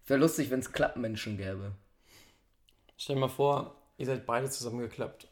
[0.06, 1.72] Wäre lustig, wenn es Klappmenschen gäbe.
[2.96, 5.28] Stell dir mal vor, ihr seid beide zusammengeklappt.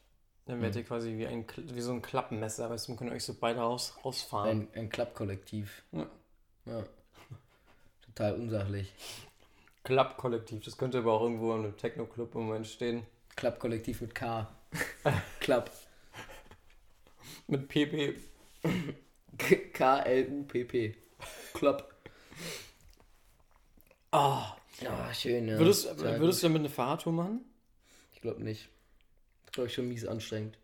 [0.46, 3.34] Dann werdet ihr quasi wie, ein, wie so ein Klappmesser, weißt du, könnt euch so
[3.38, 4.50] beide raus, rausfahren.
[4.50, 5.82] Ein, ein Klappkollektiv.
[5.92, 6.06] Ja.
[6.66, 6.84] Ja.
[8.06, 8.92] Total unsachlich.
[9.84, 13.06] Klappkollektiv, das könnte aber auch irgendwo in einem Techno-Club im Moment stehen.
[13.36, 14.48] Klappkollektiv mit K.
[15.40, 15.70] Klapp.
[17.46, 18.16] Mit PP.
[19.72, 20.96] K-L-U-P-P.
[21.54, 21.94] Klapp.
[24.12, 25.58] Ah, Ja, schön, ja.
[25.58, 27.44] würdest, Sehr würdest du damit eine Fahrradtour machen?
[28.12, 28.68] Ich glaube nicht.
[29.52, 30.58] Glaube ich schon mies anstrengend.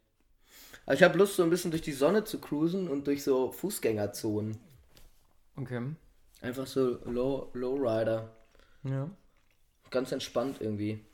[0.84, 3.50] Aber ich habe Lust, so ein bisschen durch die Sonne zu cruisen und durch so
[3.50, 4.56] Fußgängerzonen.
[5.56, 5.82] Okay.
[6.40, 8.30] Einfach so Low, Lowrider.
[8.84, 9.10] Ja.
[9.90, 11.04] Ganz entspannt irgendwie.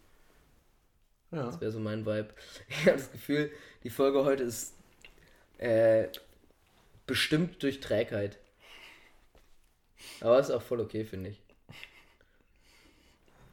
[1.31, 1.45] Ja.
[1.47, 2.29] Das wäre so mein Vibe.
[2.69, 3.51] Ich habe das Gefühl,
[3.83, 4.75] die Folge heute ist
[5.59, 6.09] äh,
[7.07, 8.39] bestimmt durch Trägheit.
[10.21, 11.42] Aber ist auch voll okay, finde ich.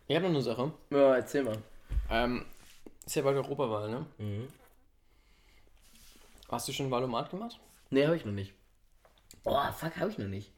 [0.10, 0.72] Ich habe noch eine Sache.
[0.90, 1.58] Ja, erzähl mal.
[2.10, 2.44] Ähm,
[3.06, 4.06] ist ja bald Europawahl, ne?
[4.18, 4.48] Mhm.
[6.50, 7.60] Hast du schon Wahlomat gemacht?
[7.92, 8.52] Nee, habe ich noch nicht.
[9.44, 10.52] Oh, fuck, habe ich noch nicht.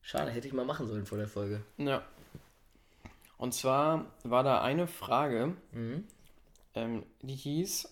[0.00, 1.62] Schade, hätte ich mal machen sollen vor der Folge.
[1.76, 2.02] Ja.
[3.38, 6.08] Und zwar war da eine Frage, Mhm.
[6.74, 7.88] ähm, die hieß,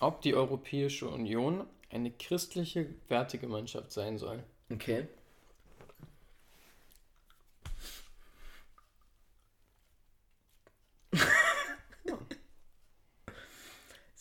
[0.00, 4.42] ob die Europäische Union eine christliche Wertegemeinschaft sein soll.
[4.72, 5.06] Okay.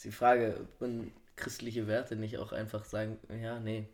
[0.01, 3.87] Ist die Frage, ob man christliche Werte nicht auch einfach sagen, ja, nee.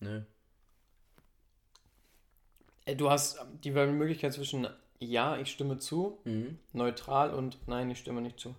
[0.00, 0.22] Nö.
[2.86, 4.66] Äh, Du hast die Möglichkeit zwischen
[4.98, 6.58] Ja, ich stimme zu, Mhm.
[6.72, 8.54] neutral und Nein, ich stimme nicht zu.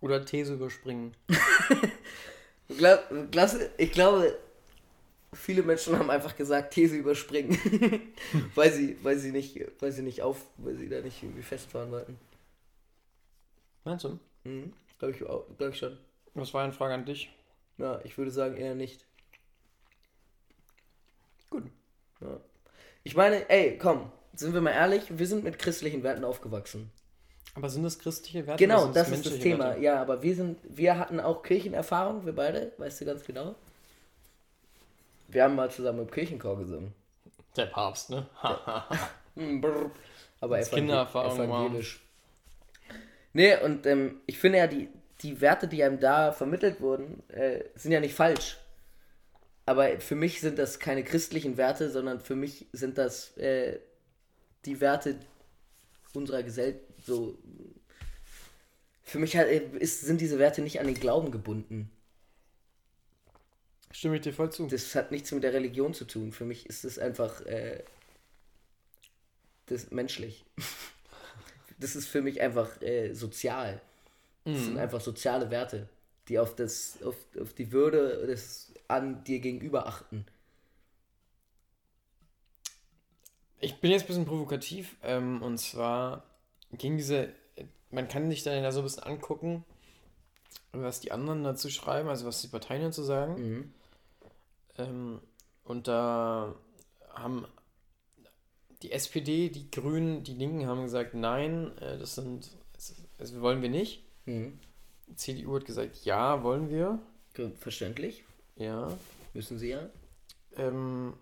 [0.00, 1.14] Oder These überspringen.
[3.76, 4.38] Ich glaube,
[5.32, 7.56] viele Menschen haben einfach gesagt, These überspringen.
[8.54, 11.90] weil sie, weil sie nicht, weil sie nicht auf, weil sie da nicht irgendwie festfahren
[11.90, 12.18] wollten.
[13.84, 14.18] Meinst du?
[14.44, 14.72] Mhm.
[14.98, 15.96] Glaube ich, auch- glaub ich schon.
[16.34, 17.30] Was war eine Frage an dich?
[17.78, 19.04] Ja, ich würde sagen eher nicht.
[21.48, 21.64] Gut.
[22.20, 22.38] Ja.
[23.02, 26.90] Ich meine, ey, komm, sind wir mal ehrlich, wir sind mit christlichen Werten aufgewachsen.
[27.54, 28.62] Aber sind das christliche Werte?
[28.64, 29.64] Genau, sind das ist das Thema.
[29.70, 29.80] Werte?
[29.82, 33.56] Ja, aber wir sind, wir hatten auch Kirchenerfahrung, wir beide, weißt du ganz genau.
[35.30, 36.92] Wir haben mal zusammen im Kirchenchor gesungen.
[37.56, 38.26] Der Papst, ne?
[39.60, 39.90] Brr.
[40.40, 42.00] Aber Als Kindererfahrung war- evangelisch.
[43.32, 44.88] Nee, und ähm, ich finde ja, die,
[45.20, 48.58] die Werte, die einem da vermittelt wurden, äh, sind ja nicht falsch.
[49.66, 53.78] Aber für mich sind das keine christlichen Werte, sondern für mich sind das äh,
[54.64, 55.16] die Werte
[56.12, 56.82] unserer Gesellschaft.
[57.04, 57.38] So,
[59.02, 61.90] für mich halt, ist, sind diese Werte nicht an den Glauben gebunden.
[63.92, 64.66] Stimme ich dir voll zu.
[64.66, 66.32] Das hat nichts mit der Religion zu tun.
[66.32, 67.82] Für mich ist es einfach äh,
[69.66, 70.44] das menschlich.
[71.78, 73.80] Das ist für mich einfach äh, sozial.
[74.44, 75.88] Das sind einfach soziale Werte,
[76.28, 80.26] die auf das, auf, auf die Würde des an dir gegenüber achten.
[83.60, 84.96] Ich bin jetzt ein bisschen provokativ.
[85.02, 86.24] Ähm, und zwar
[86.72, 87.32] gegen diese.
[87.90, 89.64] Man kann sich dann ja so ein bisschen angucken,
[90.72, 93.34] was die anderen dazu schreiben, also was die Parteien dazu sagen.
[93.34, 93.74] Mhm.
[94.80, 95.20] Ähm,
[95.64, 96.54] und da
[97.14, 97.46] haben
[98.82, 102.50] die SPD, die Grünen, die Linken haben gesagt, nein, äh, das sind,
[103.18, 104.04] also wollen wir nicht.
[104.24, 104.58] Mhm.
[105.08, 106.98] Die CDU hat gesagt, ja, wollen wir.
[107.58, 108.24] Verständlich,
[108.56, 108.96] Ja.
[109.34, 109.88] müssen sie ja.
[110.56, 111.14] Ähm,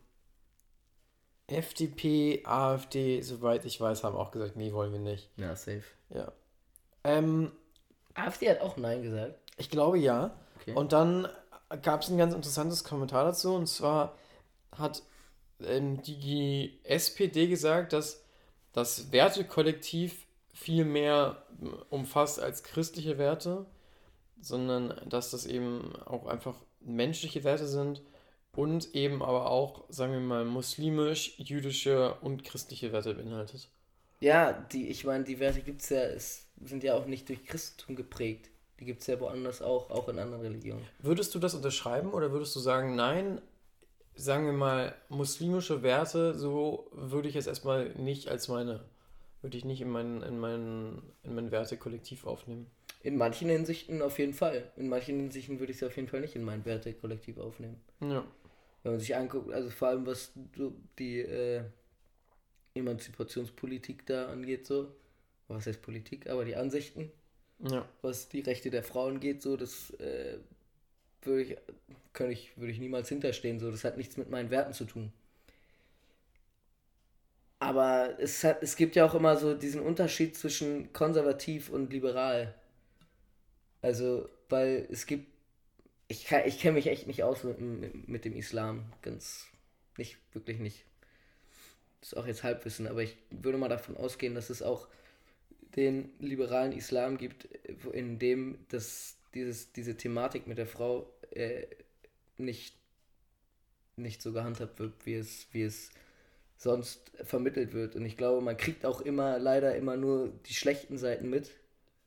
[1.46, 5.30] FDP, AfD, soweit ich weiß, haben auch gesagt, nee, wollen wir nicht.
[5.36, 5.84] Ja, safe.
[6.10, 6.32] Ja.
[7.04, 7.52] Ähm,
[8.14, 9.38] AfD hat auch Nein gesagt.
[9.56, 10.36] ich glaube ja.
[10.60, 10.74] Okay.
[10.74, 11.28] Und dann
[11.82, 13.54] gab es ein ganz interessantes Kommentar dazu.
[13.54, 14.16] Und zwar
[14.72, 15.02] hat
[15.60, 18.22] ähm, die SPD gesagt, dass
[18.72, 23.66] das Wertekollektiv viel mehr ähm, umfasst als christliche Werte,
[24.40, 28.02] sondern dass das eben auch einfach menschliche Werte sind
[28.54, 33.68] und eben aber auch, sagen wir mal, muslimisch, jüdische und christliche Werte beinhaltet.
[34.20, 37.44] Ja, die, ich meine, die Werte gibt es ja, es sind ja auch nicht durch
[37.44, 38.50] Christentum geprägt.
[38.80, 40.86] Die gibt es ja woanders auch, auch in anderen Religionen.
[41.00, 43.40] Würdest du das unterschreiben oder würdest du sagen, nein,
[44.14, 48.84] sagen wir mal, muslimische Werte, so würde ich es erstmal nicht als meine,
[49.42, 52.66] würde ich nicht in mein, in mein, in mein Wertekollektiv aufnehmen?
[53.02, 54.70] In manchen Hinsichten auf jeden Fall.
[54.76, 57.80] In manchen Hinsichten würde ich sie auf jeden Fall nicht in mein Wertekollektiv aufnehmen.
[58.00, 58.24] Ja.
[58.82, 60.32] Wenn man sich anguckt, also vor allem was
[60.98, 61.62] die äh,
[62.74, 64.88] Emanzipationspolitik da angeht, so,
[65.48, 67.10] was heißt Politik, aber die Ansichten,
[67.60, 67.86] Ja.
[68.02, 70.38] was die Rechte der Frauen geht, so, das äh,
[71.22, 71.56] würde ich,
[72.14, 75.12] könnte ich, würde ich niemals hinterstehen, so, das hat nichts mit meinen Werten zu tun.
[77.60, 82.54] Aber es hat, es gibt ja auch immer so diesen Unterschied zwischen konservativ und liberal.
[83.82, 85.26] Also, weil es gibt,
[86.08, 89.46] ich, kann- ich kenne mich echt nicht aus mit, dem- mit dem Islam, ganz,
[89.98, 90.84] nicht, wirklich nicht.
[92.00, 94.86] Das ist auch jetzt Halbwissen, aber ich würde mal davon ausgehen, dass es auch
[95.78, 97.46] den liberalen Islam gibt,
[97.94, 101.66] in dem das, dieses, diese Thematik mit der Frau äh,
[102.38, 102.76] nicht,
[103.96, 105.90] nicht so gehandhabt wird, wie es, wie es
[106.58, 107.96] sonst vermittelt wird.
[107.96, 111.50] Und ich glaube, man kriegt auch immer, leider immer nur die schlechten Seiten mit,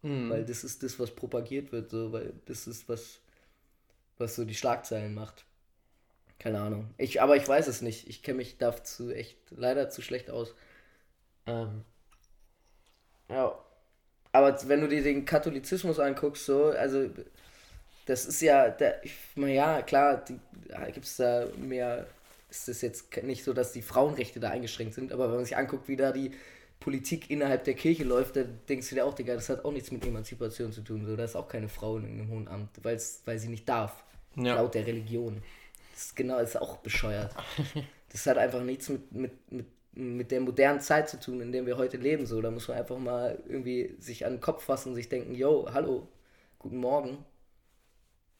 [0.04, 0.30] Hm.
[0.30, 3.22] weil das ist das, was propagiert wird, so, weil das ist was,
[4.18, 5.46] was so die Schlagzeilen macht.
[6.40, 6.90] Keine Ahnung.
[6.98, 8.08] Ich, aber ich weiß es nicht.
[8.08, 10.54] Ich kenne mich dazu echt leider zu schlecht aus.
[11.46, 11.86] Ähm,
[13.32, 13.58] ja.
[14.34, 17.10] Aber wenn du dir den Katholizismus anguckst, so, also
[18.06, 20.24] das ist ja, der, ich, na ja, klar,
[20.94, 22.08] gibt es da mehr,
[22.50, 25.58] ist es jetzt nicht so, dass die Frauenrechte da eingeschränkt sind, aber wenn man sich
[25.58, 26.32] anguckt, wie da die
[26.80, 29.92] Politik innerhalb der Kirche läuft, dann denkst du dir auch, Digga, das hat auch nichts
[29.92, 33.22] mit Emanzipation zu tun, so, da ist auch keine Frau in einem hohen Amt, weil's,
[33.26, 34.04] weil sie nicht darf,
[34.36, 34.56] Ja.
[34.56, 35.44] laut der Religion.
[35.94, 37.34] Das ist genau, das ist auch bescheuert.
[38.14, 41.66] Das hat einfach nichts mit, mit, mit, mit der modernen Zeit zu tun, in der
[41.66, 42.26] wir heute leben.
[42.26, 45.36] So, da muss man einfach mal irgendwie sich an den Kopf fassen und sich denken,
[45.36, 46.08] yo, hallo,
[46.60, 47.26] guten Morgen.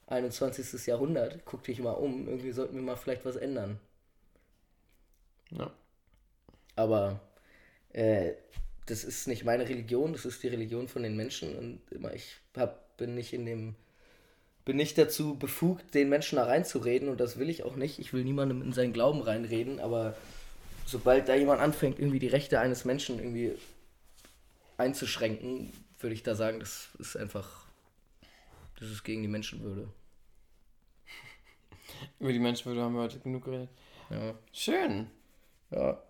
[0.06, 0.86] 21.
[0.86, 3.78] Jahrhundert, guck dich mal um, irgendwie sollten wir mal vielleicht was ändern.
[5.50, 5.72] Ja.
[6.76, 7.20] Aber
[7.92, 8.32] äh,
[8.86, 12.36] das ist nicht meine Religion, das ist die Religion von den Menschen und immer ich
[12.56, 13.74] hab, bin nicht in dem
[14.64, 17.98] bin nicht dazu befugt, den Menschen da reinzureden und das will ich auch nicht.
[17.98, 20.14] Ich will niemandem in seinen Glauben reinreden, aber
[20.86, 23.56] sobald da jemand anfängt, irgendwie die Rechte eines Menschen irgendwie
[24.76, 27.66] einzuschränken, würde ich da sagen, das ist einfach,
[28.78, 29.88] das ist gegen die Menschenwürde.
[32.18, 33.68] Über die Menschenwürde haben wir heute genug geredet.
[34.10, 34.34] Ja.
[34.52, 35.10] Schön.
[35.70, 36.02] Ja.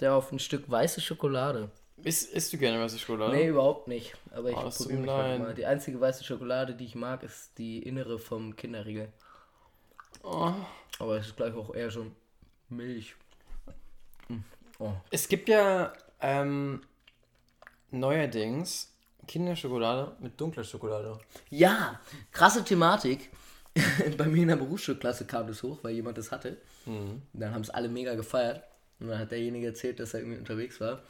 [0.00, 1.70] Der auf ein Stück weiße Schokolade.
[2.04, 3.34] Isst, isst du gerne weiße Schokolade?
[3.34, 4.16] Nee, überhaupt nicht.
[4.30, 5.54] Aber ich Oh, probiere mich heute mal.
[5.54, 9.08] Die einzige weiße Schokolade, die ich mag, ist die innere vom Kinderriegel.
[10.22, 10.52] Oh.
[11.00, 12.14] Aber es ist gleich auch eher schon
[12.68, 13.16] Milch.
[14.78, 14.92] Oh.
[15.10, 16.82] Es gibt ja ähm,
[17.90, 18.92] neuerdings
[19.26, 21.18] Kinderschokolade mit dunkler Schokolade.
[21.50, 22.00] Ja,
[22.32, 23.30] krasse Thematik.
[24.16, 26.56] Bei mir in der Berufsschulklasse kam das hoch, weil jemand das hatte.
[26.86, 28.64] Und dann haben es alle mega gefeiert.
[28.98, 31.02] Und dann hat derjenige erzählt, dass er irgendwie unterwegs war.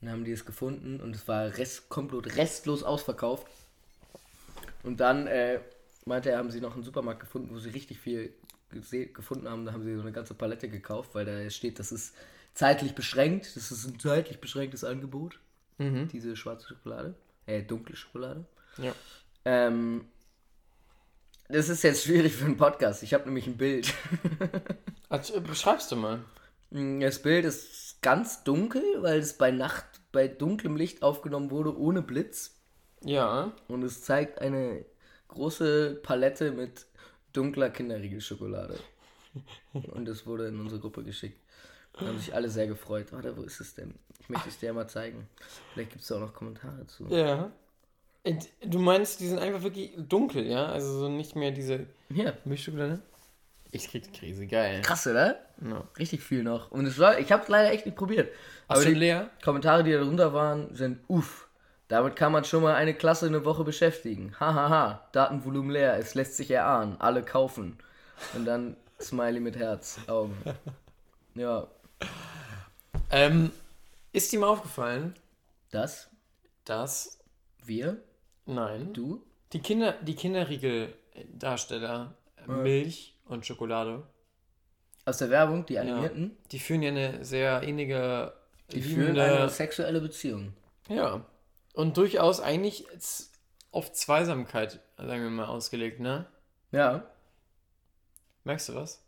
[0.00, 3.46] Dann haben die es gefunden und es war rest, komplett restlos ausverkauft.
[4.82, 5.60] Und dann äh,
[6.04, 8.34] meinte er, haben sie noch einen Supermarkt gefunden, wo sie richtig viel
[9.14, 9.64] gefunden haben.
[9.64, 12.14] Da haben sie so eine ganze Palette gekauft, weil da steht, das ist
[12.54, 13.56] zeitlich beschränkt.
[13.56, 15.38] Das ist ein zeitlich beschränktes Angebot.
[15.78, 17.14] Diese schwarze Schokolade.
[17.46, 18.44] Äh, dunkle Schokolade.
[18.78, 18.94] Ja.
[19.44, 20.06] Ähm,
[21.48, 23.02] das ist jetzt schwierig für einen Podcast.
[23.02, 23.92] Ich habe nämlich ein Bild.
[25.10, 26.24] Also, beschreibst du mal.
[26.70, 32.02] Das Bild ist ganz dunkel, weil es bei Nacht bei dunklem Licht aufgenommen wurde, ohne
[32.02, 32.58] Blitz.
[33.04, 33.52] Ja.
[33.68, 34.84] Und es zeigt eine
[35.28, 36.86] große Palette mit
[37.32, 38.76] dunkler Kinderriegelschokolade.
[39.72, 41.38] Und es wurde in unsere Gruppe geschickt.
[41.98, 43.12] Da haben sich alle sehr gefreut.
[43.12, 43.94] Warte, wo ist es denn?
[44.20, 45.28] Ich möchte es dir mal zeigen.
[45.72, 47.06] Vielleicht gibt es da auch noch Kommentare zu.
[47.08, 47.52] Ja.
[48.64, 50.66] Du meinst, die sind einfach wirklich dunkel, ja?
[50.66, 53.00] Also so nicht mehr diese Hier, Milchschokolade?
[53.70, 54.80] Ich krieg die Krise, geil.
[54.82, 55.40] krass, oder?
[55.62, 55.86] Ja.
[55.98, 56.70] Richtig viel noch.
[56.70, 58.32] Und es war, ich habe es leider echt nicht probiert.
[58.68, 59.30] Hast du die leer?
[59.42, 61.48] Kommentare, die darunter waren, sind uff.
[61.88, 64.34] Damit kann man schon mal eine Klasse eine Woche beschäftigen.
[64.40, 65.08] Hahaha, ha, ha.
[65.12, 66.96] Datenvolumen leer, es lässt sich erahnen.
[66.98, 67.76] Alle kaufen.
[68.34, 70.36] Und dann Smiley mit Herz, Augen.
[71.36, 71.66] Ja,
[73.14, 73.52] Ähm,
[74.12, 75.14] ist mal aufgefallen,
[75.70, 76.10] das,
[76.64, 77.20] dass,
[77.64, 78.02] wir,
[78.44, 84.02] nein, du, die Kinder, die Kinderriegel-Darsteller äh, Milch und Schokolade,
[85.04, 88.32] aus der Werbung, die animierten, die führen ja eine sehr innige,
[88.72, 90.52] die führen eine sexuelle Beziehung.
[90.88, 91.24] ja,
[91.72, 92.84] und durchaus eigentlich
[93.70, 96.26] auf Zweisamkeit, sagen wir mal, ausgelegt, ne?
[96.72, 97.06] Ja,
[98.44, 99.03] Merkst du was?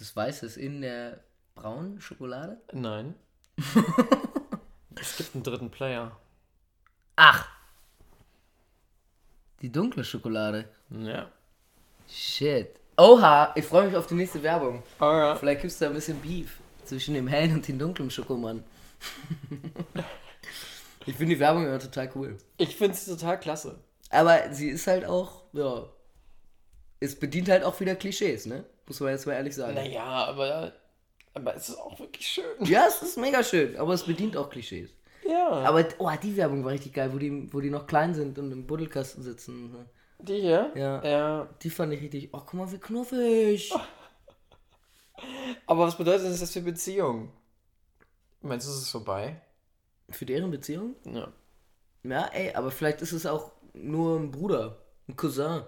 [0.00, 1.20] Das Weiße ist in der
[1.54, 2.58] braunen Schokolade.
[2.72, 3.14] Nein.
[4.98, 6.16] es gibt einen dritten Player.
[7.16, 7.46] Ach!
[9.60, 10.70] Die dunkle Schokolade.
[10.88, 11.30] Ja.
[12.08, 12.70] Shit.
[12.96, 14.82] Oha, ich freue mich auf die nächste Werbung.
[15.00, 15.36] Oh ja.
[15.36, 18.64] Vielleicht gibt es da ein bisschen Beef zwischen dem hellen und dem dunklen Schokomann.
[21.04, 22.38] ich finde die Werbung immer total cool.
[22.56, 23.78] Ich finde es total klasse.
[24.08, 25.86] Aber sie ist halt auch, ja.
[27.00, 28.64] Es bedient halt auch wieder Klischees, ne?
[28.90, 29.74] Muss man jetzt mal ehrlich sagen.
[29.74, 30.72] Naja, aber,
[31.32, 32.64] aber es ist auch wirklich schön.
[32.64, 34.90] Ja, es ist mega schön, aber es bedient auch Klischees.
[35.24, 35.48] Ja.
[35.48, 38.50] Aber, oh, die Werbung war richtig geil, wo die, wo die noch klein sind und
[38.50, 39.76] im Buddelkasten sitzen.
[40.18, 40.72] Die hier?
[40.74, 41.04] Ja.
[41.04, 41.48] Ja.
[41.62, 43.72] Die fand ich richtig, oh, guck mal, wie knuffig.
[45.68, 47.30] Aber was bedeutet das jetzt für Beziehung?
[48.40, 49.40] Meinst du, es ist vorbei?
[50.10, 50.96] Für deren Beziehung?
[51.04, 51.28] Ja.
[52.02, 55.62] Ja, ey, aber vielleicht ist es auch nur ein Bruder, ein Cousin.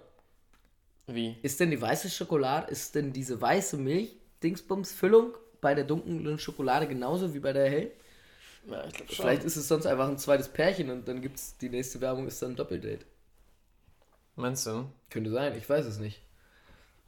[1.06, 1.36] Wie?
[1.42, 6.38] Ist denn die weiße Schokolade, ist denn diese weiße Milch, Dingsbums, Füllung bei der dunklen
[6.38, 7.90] Schokolade genauso wie bei der hellen?
[8.68, 11.68] Ja, ich glaube Vielleicht ist es sonst einfach ein zweites Pärchen und dann gibt's die
[11.68, 13.04] nächste Werbung ist dann ein Doppeldate.
[14.36, 14.86] Meinst du?
[15.10, 16.22] Könnte sein, ich weiß es nicht.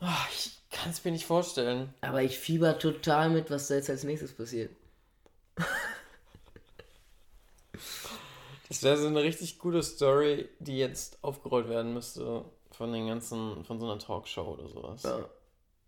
[0.01, 1.95] Ah, ich kann es mir nicht vorstellen.
[2.01, 4.71] Aber ich fieber total mit, was da jetzt als nächstes passiert.
[8.69, 12.45] Das wäre so eine richtig gute Story, die jetzt aufgerollt werden müsste
[12.75, 15.03] von den ganzen, von so einer Talkshow oder sowas.
[15.03, 15.29] Ja,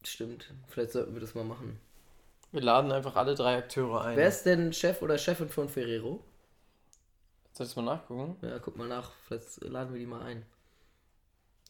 [0.05, 0.53] stimmt.
[0.69, 1.81] Vielleicht sollten wir das mal machen.
[2.53, 4.17] Wir laden einfach alle drei Akteure ein.
[4.17, 6.23] Wer ist denn Chef oder Chefin von Ferrero?
[7.53, 8.37] Soll ich das mal nachgucken?
[8.47, 10.47] Ja, guck mal nach, vielleicht laden wir die mal ein.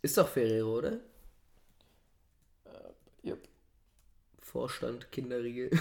[0.03, 0.99] Ist doch Ferrero, oder?
[3.23, 3.49] Jupp.
[4.39, 5.71] Vorstand Kinderriegel.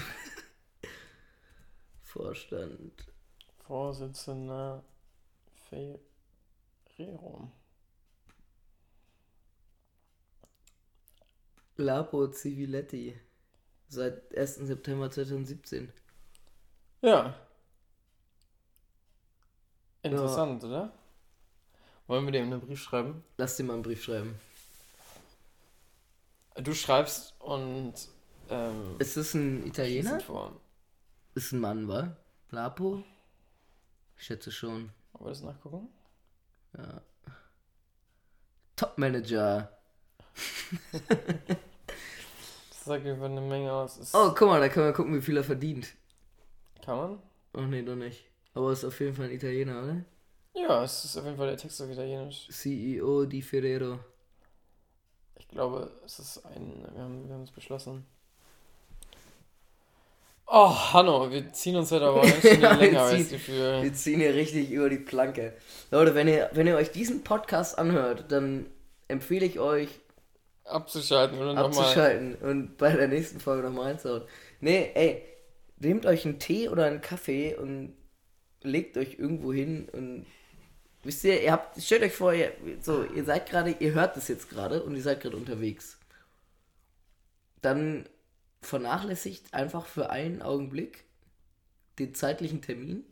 [2.02, 2.92] Vorstand.
[3.66, 4.82] Vorsitzender
[5.68, 7.50] Ferrero.
[11.76, 13.18] Lapo Civiletti.
[13.88, 14.56] Seit 1.
[14.56, 15.92] September 2017.
[17.02, 17.34] Ja.
[20.02, 20.92] Interessant, oder?
[22.06, 23.24] Wollen wir dem einen Brief schreiben?
[23.36, 24.38] Lass dir mal einen Brief schreiben.
[26.56, 27.94] Du schreibst und
[28.48, 30.18] ähm, Ist das ein Italiener?
[31.34, 32.16] Ist ein Mann, wa?
[32.50, 33.04] Lapo?
[34.16, 34.90] Ich schätze schon.
[35.12, 35.88] Wollen wir das nachgucken?
[38.76, 39.75] Top-Manager.
[42.68, 43.98] Das sagt über eine Menge aus.
[43.98, 45.88] Ist, Oh, guck mal, da können wir gucken, wie viel er verdient.
[46.84, 47.18] Kann man?
[47.54, 48.24] Ach nee, doch nicht.
[48.54, 49.96] Aber ist auf jeden Fall ein Italiener, oder?
[50.54, 52.48] Ja, es ist auf jeden Fall der Text auf Italienisch.
[52.50, 53.98] CEO di Ferrero.
[55.38, 56.86] Ich glaube, es ist ein.
[56.94, 58.06] Wir haben, wir haben es beschlossen.
[60.48, 63.82] Oh, Hanno, wir ziehen uns heute aber ganz schön Ja, wir länger, ziehen- für...
[63.82, 65.54] Wir ziehen hier richtig über die Planke.
[65.90, 68.66] Leute, wenn ihr, wenn ihr euch diesen Podcast anhört, dann
[69.08, 69.88] empfehle ich euch,
[70.66, 71.66] abzuschalten oder nochmal.
[71.66, 74.22] abzuschalten und bei der nächsten Folge nochmal reinzuhauen.
[74.60, 75.22] Nee, ey,
[75.78, 77.96] nehmt euch einen Tee oder einen Kaffee und
[78.62, 80.26] legt euch irgendwo hin und
[81.02, 84.28] wisst ihr, ihr habt, stellt euch vor, ihr, so, ihr seid gerade, ihr hört das
[84.28, 85.98] jetzt gerade und ihr seid gerade unterwegs.
[87.62, 88.08] Dann
[88.62, 91.04] vernachlässigt einfach für einen Augenblick
[91.98, 93.04] den zeitlichen Termin.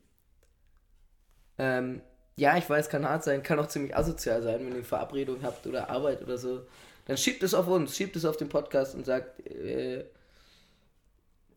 [1.59, 2.03] Ähm,
[2.37, 5.43] ja, ich weiß, kann hart sein, kann auch ziemlich asozial sein, wenn ihr eine Verabredung
[5.43, 6.67] habt oder Arbeit oder so.
[7.07, 10.05] Dann schiebt es auf uns, schiebt es auf den Podcast und sagt, äh,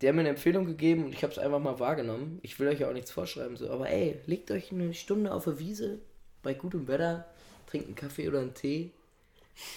[0.02, 2.40] der hat mir eine Empfehlung gegeben und ich habe es einfach mal wahrgenommen.
[2.44, 5.46] Ich will euch ja auch nichts vorschreiben, so, aber ey, legt euch eine Stunde auf
[5.46, 6.00] der Wiese
[6.44, 7.26] bei gutem Wetter,
[7.66, 8.92] trinkt einen Kaffee oder einen Tee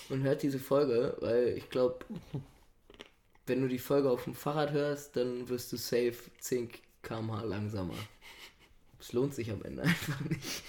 [0.08, 2.04] und hört diese Folge, weil ich glaube,
[3.46, 6.70] wenn du die Folge auf dem Fahrrad hörst, dann wirst du safe 10
[7.02, 7.94] km/h langsamer.
[9.00, 10.62] Es lohnt sich am Ende einfach nicht.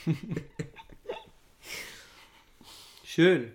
[3.04, 3.52] Schön.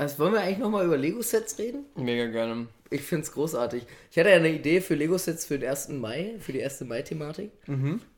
[0.00, 1.84] Also wollen wir eigentlich nochmal über Lego-Sets reden?
[1.94, 2.68] Mega gerne.
[2.88, 3.84] Ich finde es großartig.
[4.10, 5.90] Ich hatte ja eine Idee für Lego-Sets für den 1.
[5.90, 6.80] Mai, für die 1.
[6.80, 7.50] Mai-Thematik.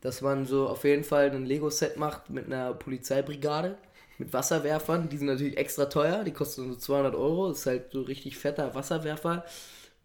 [0.01, 3.77] Dass man so auf jeden Fall ein Lego-Set macht mit einer Polizeibrigade,
[4.19, 5.09] mit Wasserwerfern.
[5.09, 7.49] Die sind natürlich extra teuer, die kosten so 200 Euro.
[7.49, 9.45] Das ist halt so richtig fetter Wasserwerfer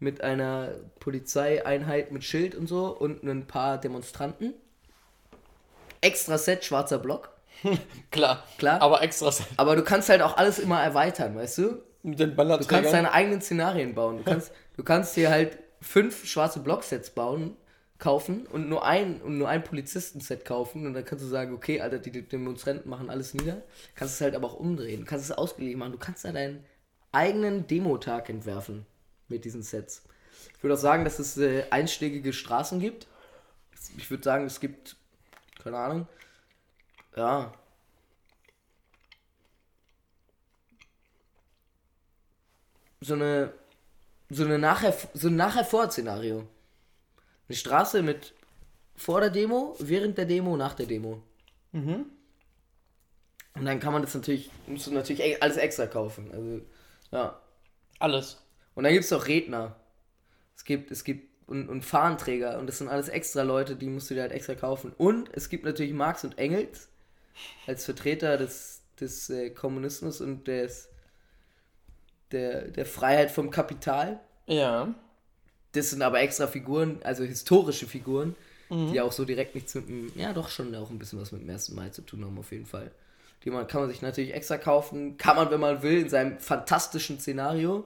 [0.00, 4.52] mit einer Polizeieinheit mit Schild und so und ein paar Demonstranten.
[6.00, 7.37] Extra Set, schwarzer Block.
[8.10, 8.44] Klar.
[8.58, 8.80] Klar.
[8.82, 11.82] Aber extra Aber du kannst halt auch alles immer erweitern, weißt du?
[12.02, 14.18] mit den Du kannst deine eigenen Szenarien bauen.
[14.18, 17.56] Du kannst, du kannst dir halt fünf schwarze Blocksets bauen,
[17.98, 21.80] kaufen und nur ein und nur ein Polizistenset kaufen und dann kannst du sagen, okay,
[21.80, 23.62] Alter, die Demonstranten machen alles nieder.
[23.94, 25.00] Kannst es halt aber auch umdrehen.
[25.00, 25.92] Du kannst es ausgelegt machen.
[25.92, 26.64] Du kannst da deinen
[27.10, 28.86] eigenen Demotag entwerfen
[29.28, 30.04] mit diesen Sets.
[30.56, 33.08] Ich würde auch sagen, dass es äh, einschlägige Straßen gibt.
[33.96, 34.96] Ich würde sagen, es gibt,
[35.62, 36.08] keine Ahnung,
[37.18, 37.52] ja,
[43.00, 43.52] so eine
[44.30, 46.46] so eine nachher so ein nachher vor Szenario.
[47.48, 48.34] Eine Straße mit
[48.96, 51.22] vor der Demo, während der Demo, nach der Demo.
[53.54, 56.30] Und dann kann man das natürlich, musst du natürlich e- alles extra kaufen.
[56.32, 56.60] Also,
[57.10, 57.40] ja.
[57.98, 58.38] Alles.
[58.74, 59.76] Und dann gibt es auch Redner.
[60.56, 64.10] Es gibt, es gibt und, und Fahnenträger und das sind alles extra Leute, die musst
[64.10, 64.92] du dir halt extra kaufen.
[64.98, 66.88] Und es gibt natürlich Marx und Engels
[67.66, 70.88] als Vertreter des, des äh, Kommunismus und des,
[72.32, 74.20] der, der Freiheit vom Kapital.
[74.46, 74.94] Ja.
[75.72, 78.34] Das sind aber extra Figuren, also historische Figuren,
[78.70, 81.42] die auch so direkt nichts mit dem, ja doch schon auch ein bisschen was mit
[81.42, 81.70] dem 1.
[81.70, 82.90] Mai zu tun haben, auf jeden Fall.
[83.44, 86.38] Die man, kann man sich natürlich extra kaufen, kann man, wenn man will, in seinem
[86.38, 87.84] fantastischen Szenario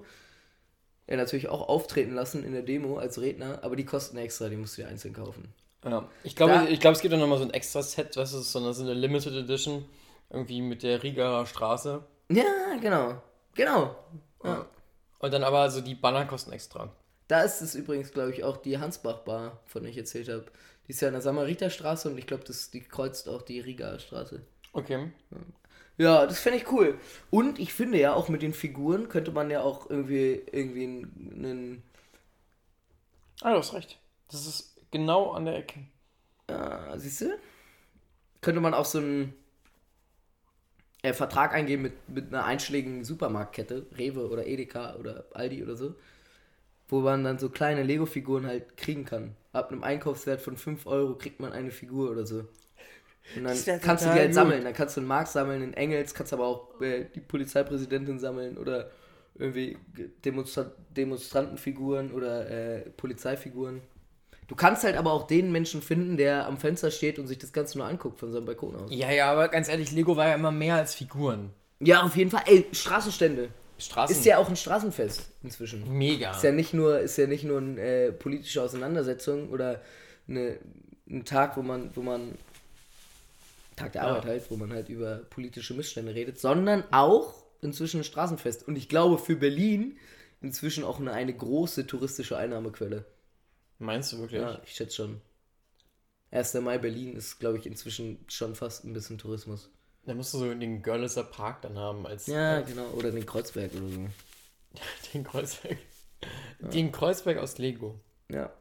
[1.08, 4.56] ja, natürlich auch auftreten lassen in der Demo als Redner, aber die kosten extra, die
[4.56, 5.52] musst du dir einzeln kaufen.
[5.84, 6.08] Ja.
[6.22, 8.58] Ich glaube, ich glaube, es gibt auch nochmal so ein extra Set, was ist so
[8.58, 9.84] eine, so eine Limited Edition.
[10.30, 12.02] Irgendwie mit der Rieger Straße.
[12.30, 13.20] Ja, genau.
[13.54, 13.96] Genau.
[14.44, 14.66] Ja.
[15.18, 16.90] Und dann aber so die Banner kosten extra.
[17.28, 20.46] Da ist es übrigens, glaube ich, auch die Hansbach-Bar, von der ich erzählt habe.
[20.86, 24.40] Die ist ja in der Samariterstraße und ich glaube, die kreuzt auch die Riga Straße.
[24.72, 25.12] Okay.
[25.98, 26.98] Ja, das fände ich cool.
[27.30, 31.82] Und ich finde ja, auch mit den Figuren könnte man ja auch irgendwie, irgendwie einen.
[33.42, 33.98] Ah, du hast recht.
[34.30, 35.80] Das ist genau an der Ecke.
[36.46, 37.38] Äh, siehst du?
[38.40, 39.34] Könnte man auch so einen
[41.02, 45.96] äh, Vertrag eingehen mit, mit einer einschlägigen Supermarktkette, Rewe oder Edeka oder Aldi oder so,
[46.88, 49.34] wo man dann so kleine Lego-Figuren halt kriegen kann.
[49.52, 52.46] Ab einem Einkaufswert von 5 Euro kriegt man eine Figur oder so.
[53.36, 54.34] Und dann kannst du die halt gut.
[54.34, 54.64] sammeln.
[54.64, 58.58] Dann kannst du einen Marx sammeln, einen Engels, kannst aber auch äh, die Polizeipräsidentin sammeln
[58.58, 58.90] oder
[59.34, 59.78] irgendwie
[60.24, 63.80] Demonstra Demonstrantenfiguren oder äh, Polizeifiguren.
[64.52, 67.54] Du kannst halt aber auch den Menschen finden, der am Fenster steht und sich das
[67.54, 68.90] Ganze nur anguckt von seinem Balkon aus.
[68.90, 71.48] Ja, ja, aber ganz ehrlich, Lego war ja immer mehr als Figuren.
[71.80, 72.42] Ja, auf jeden Fall.
[72.44, 73.48] Ey, Straßenstände.
[73.78, 74.14] Straßen.
[74.14, 75.96] Ist ja auch ein Straßenfest inzwischen.
[75.96, 76.32] mega.
[76.32, 79.80] Ist ja nicht nur, ist ja nicht nur eine äh, politische Auseinandersetzung oder
[80.28, 80.58] eine,
[81.08, 82.32] ein Tag, wo man, wo man
[83.76, 84.08] Tag der Ja.
[84.08, 87.32] Arbeit halt, wo man halt über politische Missstände redet, sondern auch
[87.62, 88.68] inzwischen ein Straßenfest.
[88.68, 89.96] Und ich glaube für Berlin
[90.42, 93.06] inzwischen auch eine, eine große touristische Einnahmequelle.
[93.82, 94.40] Meinst du wirklich?
[94.40, 95.20] Ja, ich schätze schon.
[96.30, 96.54] 1.
[96.54, 99.70] Mai Berlin ist, glaube ich, inzwischen schon fast ein bisschen Tourismus.
[100.06, 102.86] Da musst du so den Görlitzer Park dann haben als Ja, genau.
[102.90, 104.08] Oder den Kreuzberg oder so.
[105.12, 105.78] den Kreuzberg.
[106.60, 107.98] Den Kreuzberg aus Lego.
[108.28, 108.52] Ja.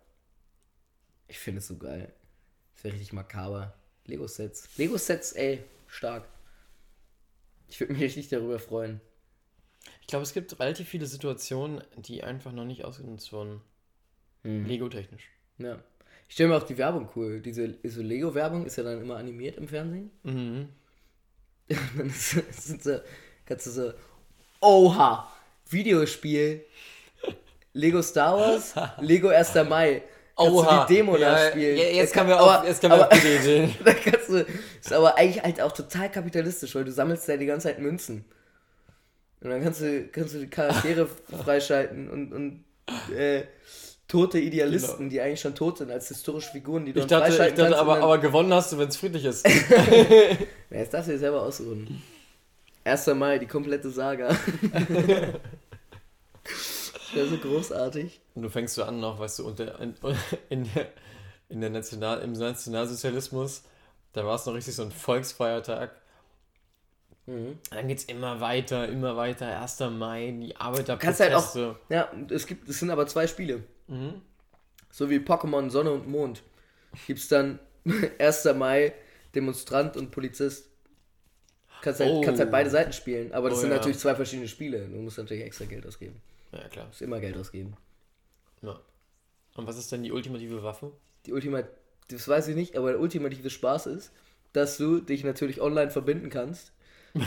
[1.28, 2.11] Ich finde es so geil.
[2.74, 3.76] Das wäre richtig makaber.
[4.05, 4.76] Lego-Sets.
[4.78, 6.28] Lego-Sets, ey, stark.
[7.67, 8.99] Ich würde mich richtig darüber freuen.
[10.01, 13.61] Ich glaube, es gibt relativ viele Situationen, die einfach noch nicht ausgenutzt wurden.
[14.44, 15.30] Lego-technisch.
[15.58, 15.80] Ja.
[16.28, 17.42] Ich stelle mir auch die Werbung cool.
[17.42, 20.10] Diese so Lego-Werbung ist ja dann immer animiert im Fernsehen.
[20.24, 20.70] Mhm.
[21.70, 22.32] Und dann ist,
[22.68, 23.00] sind so,
[23.46, 23.94] kannst du so,
[24.62, 25.32] oha,
[25.70, 26.64] Videospiel,
[27.74, 29.54] Lego Star Wars, Lego 1.
[29.70, 30.04] Mai.
[30.36, 30.86] Kannst Oha.
[30.86, 31.78] du die Demo Ja, nachspielen.
[31.78, 33.76] ja, jetzt Da wir kann- auf- jetzt kommen wir aber- auf gute Ideen.
[33.86, 34.46] da kannst du,
[34.80, 38.26] ist aber eigentlich halt auch total kapitalistisch, weil du sammelst ja die ganze Zeit Münzen.
[39.42, 41.08] Und dann kannst du, kannst du die Charaktere
[41.44, 42.64] freischalten und, und
[43.16, 43.44] äh,
[44.12, 45.09] tote Idealisten, Genau.
[45.09, 47.78] die eigentlich schon tot sind, als historische Figuren, die du Ich dachte, ich dachte kannst.
[47.78, 49.47] aber, aber gewonnen hast du, wenn es friedlich ist.
[50.70, 52.01] Jetzt darfst du dir selber ausruhen.
[52.84, 53.07] 1.
[53.07, 54.28] Mai, die komplette Saga.
[56.43, 58.20] das wäre so großartig.
[58.36, 59.95] Und du fängst so an noch, weißt du, unter, in,
[60.49, 60.88] in der,
[61.47, 63.64] in der National, im Nationalsozialismus,
[64.12, 65.91] da war es noch richtig so ein Volksfeiertag.
[67.28, 67.59] Mhm.
[67.70, 69.62] Dann geht's immer weiter, immer weiter.
[69.62, 69.80] 1.
[69.91, 71.30] Mai, die Arbeiterproteste.
[71.30, 71.76] Kannst halt auch.
[71.89, 73.64] Ja, es gibt, es sind aber zwei Spiele.
[73.92, 74.22] Mhm.
[74.89, 76.44] So wie Pokémon Sonne und Mond.
[77.08, 77.60] Gibt's dann
[78.20, 78.46] 1.
[78.56, 78.94] Mai,
[79.36, 80.68] Demonstrant und Polizist.
[81.82, 82.22] Kannst halt, Oh.
[82.22, 83.78] kannst halt beide Seiten spielen, aber das Oh, sind ja.
[83.78, 84.88] natürlich zwei verschiedene Spiele.
[84.88, 86.22] Du musst natürlich extra Geld ausgeben.
[86.52, 86.86] Ja, klar.
[86.86, 87.76] Du musst immer Geld ausgeben.
[88.62, 88.80] Ja.
[89.56, 90.92] Und was ist denn die ultimative Waffe?
[91.26, 91.64] Die Ultima,
[92.10, 94.12] das weiß ich nicht, aber der ultimative Spaß ist,
[94.54, 96.72] dass du dich natürlich online verbinden kannst.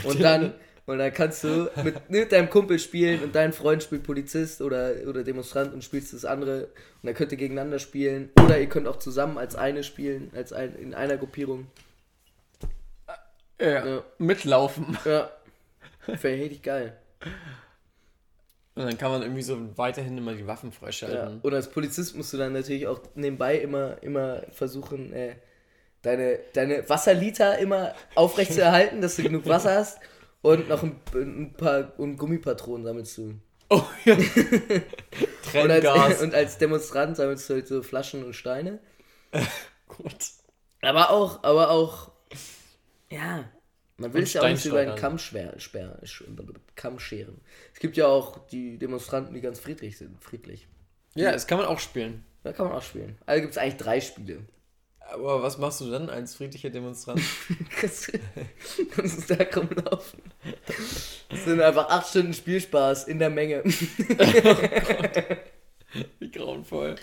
[0.05, 0.53] Und dann,
[0.87, 4.91] und dann kannst du mit, mit deinem Kumpel spielen und dein Freund spielt Polizist oder,
[5.07, 6.65] oder Demonstrant und spielst das andere.
[6.65, 8.29] Und dann könnt ihr gegeneinander spielen.
[8.39, 11.65] Oder ihr könnt auch zusammen als eine spielen, als ein, in einer Gruppierung.
[13.59, 13.85] Ja.
[13.85, 14.03] Ja.
[14.19, 14.95] Mitlaufen.
[15.05, 15.31] Ja.
[16.05, 16.95] Wäre richtig geil.
[18.75, 20.75] Und dann kann man irgendwie so weiterhin immer die Waffen Ja.
[20.77, 21.39] freischalten.
[21.41, 25.35] Und als Polizist musst du dann natürlich auch nebenbei immer, immer versuchen, äh,
[26.03, 29.97] deine, deine Wasserliter immer aufrecht zu erhalten, dass du genug Wasser hast.
[30.45, 33.33] Und noch ein, ein paar und Gummipatronen sammelst du.
[33.71, 34.15] Oh ja.
[34.15, 34.23] Und
[35.43, 35.85] Trenngas.
[35.85, 38.77] als, und als Demonstrant sammelst du halt so Flaschen und Steine.
[39.87, 40.13] Gut.
[40.81, 42.11] Aber auch, aber auch,
[43.09, 43.49] ja,
[43.97, 44.95] man will Und es ja auch nicht über einen.
[44.95, 45.99] Kamm, schwer, schwer,
[46.75, 47.41] Kamm scheren.
[47.73, 50.23] Es gibt ja auch die Demonstranten, die ganz friedlich sind.
[50.23, 50.67] Friedlich.
[51.15, 52.23] Ja, das kann man auch spielen.
[52.43, 53.17] Da kann man auch spielen.
[53.25, 54.45] Also gibt es eigentlich drei Spiele.
[55.11, 57.21] Aber was machst du dann als friedlicher Demonstrant?
[57.79, 60.21] Kannst du da rumlaufen.
[61.29, 63.63] Das sind einfach acht Stunden Spielspaß in der Menge.
[66.19, 66.95] Wie grauenvoll.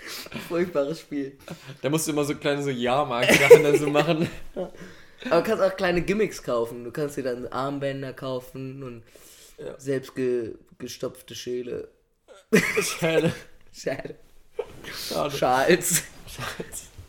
[0.47, 1.37] Furchtbares Spiel.
[1.81, 4.29] Da musst du immer so kleine so Jahrmarkt-Sachen dann so machen.
[4.55, 6.83] Aber du kannst auch kleine Gimmicks kaufen.
[6.83, 9.03] Du kannst dir dann Armbänder kaufen und
[9.57, 9.79] Ja.
[9.79, 11.87] selbst ge gestopfte Schäle.
[12.81, 13.33] Schade.
[13.71, 14.15] Schade.
[15.09, 15.31] Schade.
[15.39, 16.03] Schals.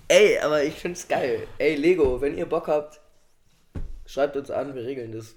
[0.09, 1.47] Ey, aber ich find's geil.
[1.59, 3.01] Ey, Lego, wenn ihr Bock habt,
[4.07, 5.35] schreibt uns an, wir regeln das.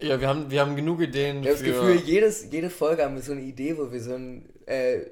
[0.00, 1.62] Ja, wir haben, wir haben genug Ideen Ich habe das.
[1.64, 5.06] Gefühl, jedes, jede Folge haben wir so eine Idee, wo wir so ein, äh,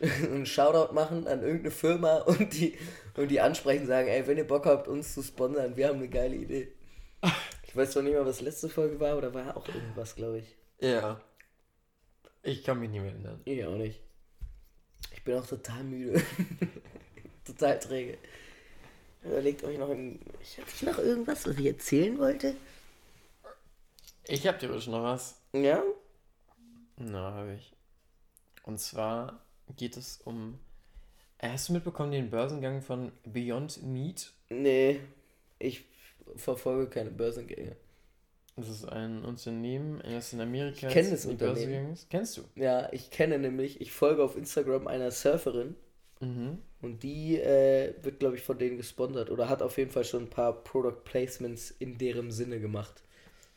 [0.00, 2.76] einen Shoutout machen an irgendeine Firma und die,
[3.16, 5.98] und die ansprechen und sagen, ey, wenn ihr Bock habt, uns zu sponsern, wir haben
[5.98, 6.72] eine geile Idee.
[7.66, 10.56] Ich weiß zwar nicht mehr, was letzte Folge war, oder war auch irgendwas, glaube ich.
[10.80, 11.20] Ja.
[12.42, 13.40] Ich kann mich nicht mehr erinnern.
[13.44, 14.00] Ich auch nicht.
[15.12, 16.22] Ich bin auch total müde.
[17.48, 18.18] total träge.
[19.24, 22.54] Überlegt euch noch, ein, ich hatte noch irgendwas, was ich erzählen wollte.
[24.24, 25.40] Ich hab theoretisch noch was.
[25.52, 25.82] Ja?
[26.96, 27.72] Na, habe ich.
[28.62, 29.40] Und zwar
[29.76, 30.58] geht es um...
[31.38, 34.32] Äh, Hast du mitbekommen den Börsengang von Beyond Meat?
[34.50, 35.00] Nee,
[35.58, 35.84] ich
[36.36, 37.76] verfolge keine Börsengänge.
[38.56, 41.96] Das ist ein Unternehmen, das in Amerika Ich kenn das Unternehmen.
[42.10, 42.42] Kennst du?
[42.56, 45.76] Ja, ich kenne nämlich, ich folge auf Instagram einer Surferin
[46.20, 46.58] Mhm.
[46.82, 50.24] und die äh, wird, glaube ich, von denen gesponsert oder hat auf jeden Fall schon
[50.24, 53.02] ein paar Product Placements in deren Sinne gemacht.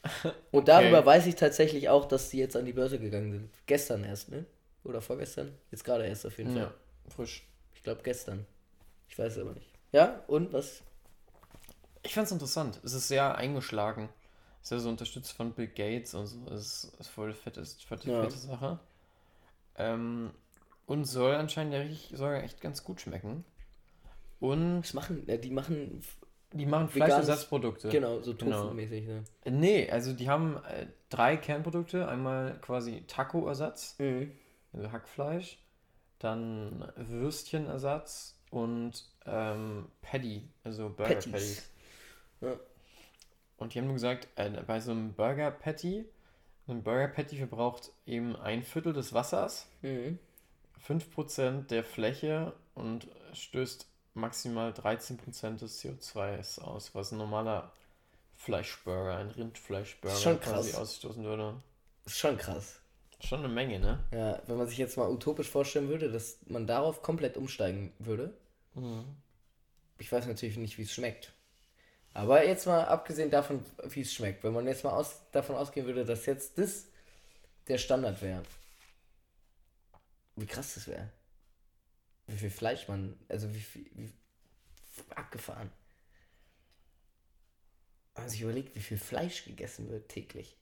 [0.51, 3.49] Und darüber weiß ich tatsächlich auch, dass die jetzt an die Börse gegangen sind.
[3.67, 4.45] Gestern erst, ne?
[4.83, 5.53] Oder vorgestern?
[5.69, 6.61] Jetzt gerade erst auf jeden Fall.
[6.63, 6.73] Ja,
[7.15, 7.43] frisch.
[7.75, 8.47] Ich glaube gestern.
[9.07, 9.69] Ich weiß es aber nicht.
[9.91, 10.81] Ja, und was?
[12.03, 12.79] Ich fand's interessant.
[12.83, 14.09] Es ist sehr eingeschlagen.
[14.63, 16.37] Es ist ja so unterstützt von Bill Gates und so.
[16.51, 18.23] Es ist, ist voll fette, fette, Ja.
[18.23, 18.79] fette Sache.
[19.77, 20.31] Ähm,
[20.91, 23.45] und soll anscheinend ja richtig, soll ja echt ganz gut schmecken.
[24.39, 25.23] Und Was machen?
[25.27, 26.01] Ja, die machen,
[26.51, 27.89] die machen Fleischersatzprodukte.
[27.89, 28.63] genau, so Genau.
[28.63, 29.23] Tofu-mäßig, ne?
[29.45, 32.07] Nee, also die haben äh, drei Kernprodukte.
[32.07, 34.31] Einmal quasi Taco-Ersatz, Mhm.
[34.73, 35.57] also Hackfleisch.
[36.19, 41.31] Dann Würstchenersatz und ähm, Patty, also Burger Patties.
[41.31, 41.69] Patties.
[42.41, 42.59] Ja.
[43.57, 46.05] Und die haben nur gesagt, äh, bei so einem Burger Patty,
[46.67, 50.17] ein Burger Patty verbraucht eben ein Viertel des Wassers, Mhm.
[50.87, 57.71] 5% der Fläche und stößt maximal 13% des CO2s aus, was ein normaler
[58.35, 60.75] Fleischburger, ein Rindfleischburger quasi krass.
[60.75, 61.55] ausstoßen würde.
[62.05, 62.79] Ist schon krass.
[63.23, 63.99] Schon eine Menge, ne?
[64.11, 68.33] Ja, wenn man sich jetzt mal utopisch vorstellen würde, dass man darauf komplett umsteigen würde.
[69.99, 71.31] Ich weiß natürlich nicht, wie es schmeckt.
[72.13, 75.85] Aber jetzt mal abgesehen davon, wie es schmeckt, wenn man jetzt mal aus, davon ausgehen
[75.85, 76.87] würde, dass jetzt das
[77.67, 78.41] der Standard wäre.
[80.35, 81.11] Wie krass das wäre.
[82.27, 84.11] Wie viel Fleisch man, also wie viel, wie
[85.15, 85.71] abgefahren.
[88.13, 90.57] Wenn man sich überlegt, wie viel Fleisch gegessen wird täglich.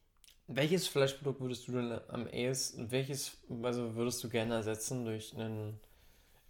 [0.48, 5.80] Welches Fleischprodukt würdest du denn am ehesten, welches, also würdest du gerne ersetzen durch einen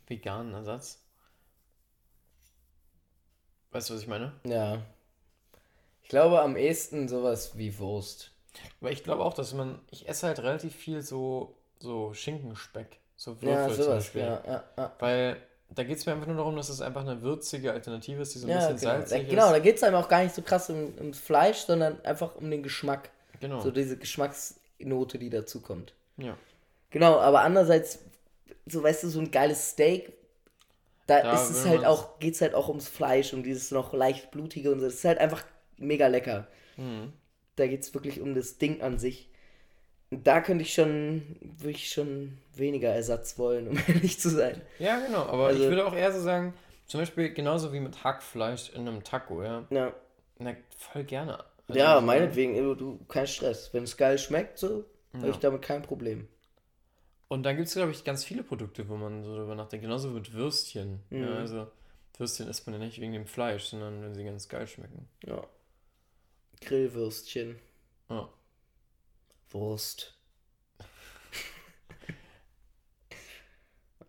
[0.08, 1.04] veganen Ersatz?
[3.72, 4.40] Weißt du, was ich meine?
[4.46, 4.86] Ja.
[6.02, 8.32] Ich glaube am ehesten sowas wie Wurst.
[8.80, 13.42] Weil ich glaube auch, dass man, ich esse halt relativ viel so, so Schinkenspeck, so
[13.42, 14.06] Ja, Würfel zum sowas.
[14.06, 14.22] Beispiel.
[14.22, 14.96] Ja, ja, ja.
[15.00, 15.38] Weil
[15.70, 18.40] da geht es mir einfach nur darum, dass es einfach eine würzige Alternative ist, die
[18.40, 19.06] so ein Ja, bisschen genau.
[19.08, 19.52] Da, salzig genau, ist.
[19.52, 22.50] da geht es einem auch gar nicht so krass um, ums Fleisch, sondern einfach um
[22.50, 23.10] den Geschmack.
[23.40, 23.60] Genau.
[23.62, 25.94] So diese Geschmacksnote, die dazu kommt.
[26.18, 26.38] ja.
[26.92, 28.00] Genau, aber andererseits,
[28.66, 30.14] so weißt du, so ein geiles Steak,
[31.08, 33.94] da, Da ist es halt auch, geht es halt auch ums Fleisch und dieses noch
[33.94, 34.86] leicht blutige und so.
[34.86, 35.44] Das ist halt einfach
[35.78, 36.48] mega lecker.
[36.78, 37.14] Mhm.
[37.56, 39.29] Da geht es wirklich um das Ding an sich.
[40.12, 41.22] Da könnte ich schon,
[41.58, 44.62] würde ich schon weniger Ersatz wollen, um ehrlich zu sein.
[44.80, 45.24] Ja, genau.
[45.24, 46.54] Aber Also- ich würde auch eher so sagen,
[46.88, 49.66] zum Beispiel genauso wie mit Hackfleisch in einem Taco, ja.
[49.70, 49.94] Ja,
[50.40, 51.44] Na, voll gerne.
[51.68, 53.72] Also, ja ich- meinetwegen, du, du, kein Stress.
[53.74, 56.28] Wenn es geil schmeckt, so, habe ich damit kein Problem.
[57.28, 59.84] Und dann gibt es, glaube ich, ganz viele Produkte, wo man so drüber nachdenkt.
[59.84, 61.04] Genauso mit Würstchen.
[61.12, 61.24] Mhm.
[61.24, 61.68] Ja, also
[62.18, 65.08] Würstchen isst man ja nicht wegen dem Fleisch, sondern wenn sie ganz geil schmecken.
[65.24, 65.44] Ja.
[66.62, 67.60] Grillwürstchen,
[68.10, 68.28] Ja.
[69.52, 70.16] Wurst.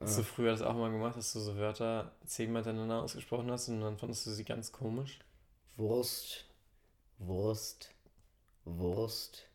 [0.00, 3.68] Hast du früher das auch mal gemacht, dass du so Wörter zehnmal hintereinander ausgesprochen hast
[3.68, 5.18] und dann fandest du sie ganz komisch?
[5.76, 6.46] Wurst,
[7.18, 7.94] Wurst,
[8.64, 9.46] Wurst,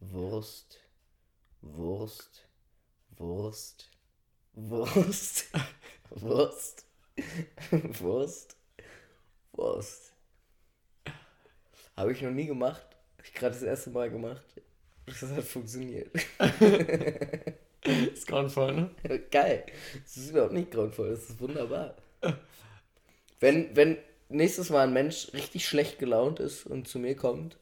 [0.00, 0.80] Wurst,
[1.60, 2.46] Wurst,
[3.16, 3.88] Wurst,
[4.54, 5.46] Wurst,
[6.10, 6.86] Wurst,
[8.00, 8.56] Wurst,
[9.52, 10.12] Wurst.
[11.96, 12.86] Habe ich noch nie gemacht.
[13.16, 14.44] Habe ich gerade das erste Mal gemacht.
[15.08, 16.10] Das hat funktioniert.
[17.82, 18.90] Ist grauenvoll, ne?
[19.30, 19.64] Geil.
[20.04, 21.96] Das ist überhaupt nicht grauenvoll, das ist wunderbar.
[23.40, 23.98] Wenn, wenn
[24.28, 27.56] nächstes Mal ein Mensch richtig schlecht gelaunt ist und zu mir kommt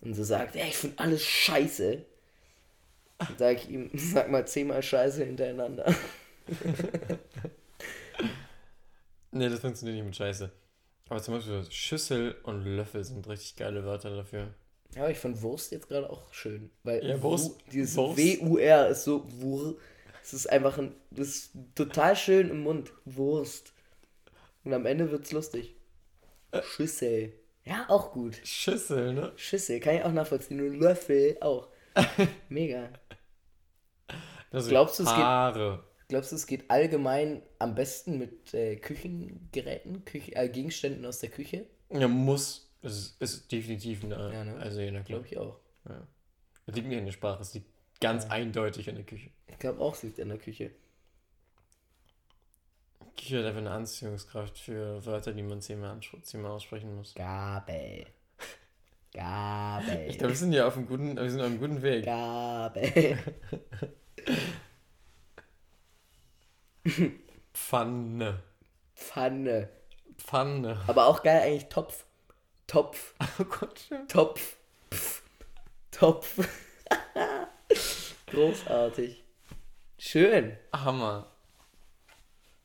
[0.00, 2.02] und so sagt, ja, ich finde alles scheiße,
[3.18, 5.94] dann sage ich ihm, sag mal zehnmal scheiße hintereinander.
[9.34, 10.50] Nee, das funktioniert nicht mit Scheiße.
[11.08, 14.52] Aber zum Beispiel Schüssel und Löffel sind richtig geile Wörter dafür.
[14.94, 16.70] Ja, aber ich fand Wurst jetzt gerade auch schön.
[16.82, 18.18] Weil Ja, Wurst- Wu- dieses Wurst.
[18.18, 19.76] W-U-R ist so Wur.
[20.22, 22.92] Es ist einfach ein, das ist total schön im Mund.
[23.04, 23.72] Wurst.
[24.64, 25.74] Und am Ende wird's lustig.
[26.62, 27.32] Schüssel.
[27.64, 28.40] Ja, auch gut.
[28.44, 29.32] Schüssel, ne?
[29.36, 30.60] Schüssel, kann ich auch nachvollziehen.
[30.60, 31.68] Und Löffel auch.
[32.48, 32.90] Mega.
[34.50, 35.80] Also Glaubst du, es geht-.
[36.08, 41.30] Glaubst du, es geht allgemein am besten mit äh, Küchengeräten, Küche, äh, Gegenständen aus der
[41.30, 41.66] Küche?
[41.90, 42.70] Ja, muss.
[42.82, 44.32] Es ist, ist definitiv eine.
[44.32, 44.56] Ja, ne?
[44.56, 45.58] Also, ja, Glaube ich auch.
[46.66, 47.66] Es liegt nicht in der Sprache, es liegt
[48.00, 49.30] ganz eindeutig in der Küche.
[49.46, 50.72] Ich glaube auch, es liegt in der Küche.
[53.16, 57.14] Küche hat einfach eine Anziehungskraft für Wörter, die man zehnmal, zehnmal aussprechen muss.
[57.14, 58.06] Gabel.
[59.14, 60.06] Gabel.
[60.08, 62.04] Ich glaube, wir sind ja auf einem guten, wir sind auf einem guten Weg.
[62.04, 63.18] Gabel.
[67.52, 68.42] Pfanne.
[68.94, 69.68] Pfanne.
[70.16, 70.80] Pfanne.
[70.86, 72.06] Aber auch geil eigentlich Topf.
[72.72, 73.14] Topf.
[73.38, 73.80] Oh Gott.
[74.08, 74.56] Topf.
[74.90, 75.22] Pff.
[75.90, 76.48] Topf.
[78.28, 79.22] Großartig.
[79.98, 80.56] Schön.
[80.72, 81.26] Hammer.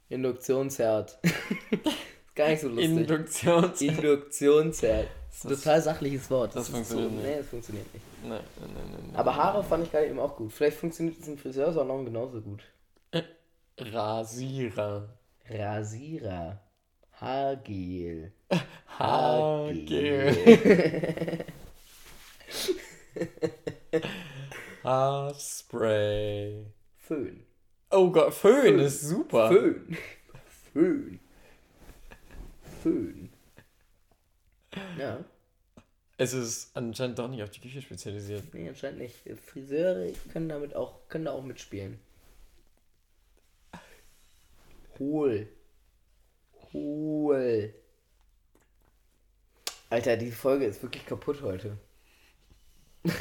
[0.07, 1.19] Induktionsherd.
[1.23, 2.85] ist gar nicht so lustig.
[2.85, 3.81] Induktions.
[3.81, 5.09] Induktionsherd.
[5.27, 6.55] Das ist ein total sachliches Wort.
[6.55, 7.25] das ist funktioniert so, nicht.
[7.27, 8.05] Nee, das funktioniert nicht.
[8.23, 9.15] Nein, nein, nein, nein, nein.
[9.17, 10.53] Aber Haare fand ich gerade eben auch gut.
[10.53, 12.63] Vielleicht funktioniert es im Friseursalon genauso gut.
[13.77, 15.09] Rasierer.
[15.49, 16.61] Rasierer.
[17.19, 18.31] Haargel.
[18.99, 20.35] Haargel.
[25.27, 26.65] Haarspray.
[26.97, 27.45] Föhn.
[27.89, 29.49] Oh Gott, Föhn ist super.
[29.49, 29.97] Föhn.
[30.73, 31.19] Föhn.
[32.83, 33.29] Föhn.
[34.99, 35.23] Ja,
[36.17, 38.53] Es ist anscheinend doch nicht auf die Küche spezialisiert.
[38.53, 39.15] nee, anscheinend nicht.
[39.45, 41.99] Friseure können damit auch, können da auch mitspielen.
[44.99, 45.47] Hohl.
[46.73, 47.73] Hohl.
[49.89, 51.77] Alter, die Folge ist wirklich kaputt heute.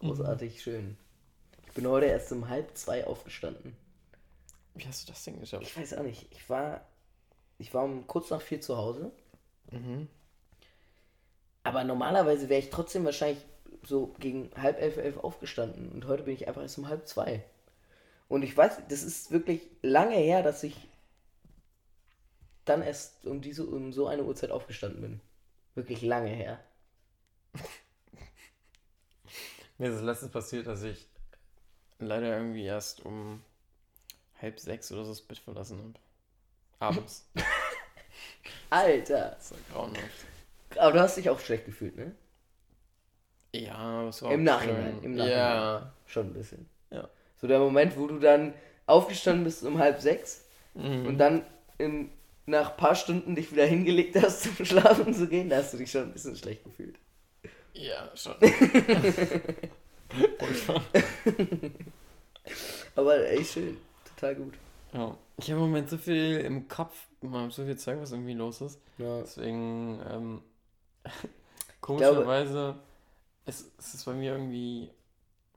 [0.00, 0.98] Großartig schön.
[1.66, 3.76] Ich bin heute erst um halb zwei aufgestanden.
[4.74, 5.62] Wie hast du das denn geschafft?
[5.62, 6.26] Ich weiß auch nicht.
[6.30, 6.86] Ich war,
[7.58, 9.10] ich war um kurz nach vier zu Hause.
[11.64, 13.44] Aber normalerweise wäre ich trotzdem wahrscheinlich
[13.82, 17.44] so gegen halb elf, elf aufgestanden und heute bin ich einfach erst um halb zwei.
[18.28, 20.76] Und ich weiß, das ist wirklich lange her, dass ich
[22.66, 25.20] dann erst um diese um so eine Uhrzeit aufgestanden bin.
[25.74, 26.58] Wirklich lange her.
[29.78, 31.06] Mir ist das letzte passiert, dass ich
[31.98, 33.42] leider irgendwie erst um
[34.40, 35.94] halb sechs oder so das Bett verlassen habe.
[36.78, 37.28] Abends.
[38.70, 39.30] Alter.
[39.36, 40.26] Das war grauenhaft.
[40.76, 42.14] Aber du hast dich auch schlecht gefühlt, ne?
[43.54, 44.94] Ja, das war Im Nachhinein.
[44.94, 45.02] schön.
[45.04, 45.38] Im Nachhinein.
[45.38, 45.92] Ja.
[46.06, 46.68] Schon ein bisschen.
[46.90, 47.08] Ja.
[47.40, 48.54] So der Moment, wo du dann
[48.86, 50.42] aufgestanden bist um halb sechs
[50.74, 51.06] Mhm.
[51.06, 51.42] und dann
[51.78, 52.10] in,
[52.46, 55.78] nach ein paar Stunden dich wieder hingelegt hast, zum Schlafen zu gehen, da hast du
[55.78, 56.96] dich schon ein bisschen schlecht gefühlt.
[57.74, 58.34] Ja, schon.
[62.94, 63.76] Aber echt schön.
[64.14, 64.54] Total gut.
[64.92, 65.16] ja.
[65.38, 68.62] Ich habe im Moment so viel im Kopf, man so viel Zeug, was irgendwie los
[68.62, 68.80] ist.
[68.96, 69.20] Ja.
[69.20, 70.40] Deswegen, ähm,
[71.82, 72.76] komischerweise,
[73.44, 74.88] es, es ist bei mir irgendwie,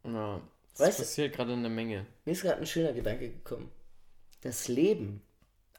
[0.03, 0.41] ja,
[0.73, 2.05] es Weißt du- passiert gerade eine Menge.
[2.25, 3.71] Mir ist gerade ein schöner Gedanke gekommen.
[4.41, 5.21] Das Leben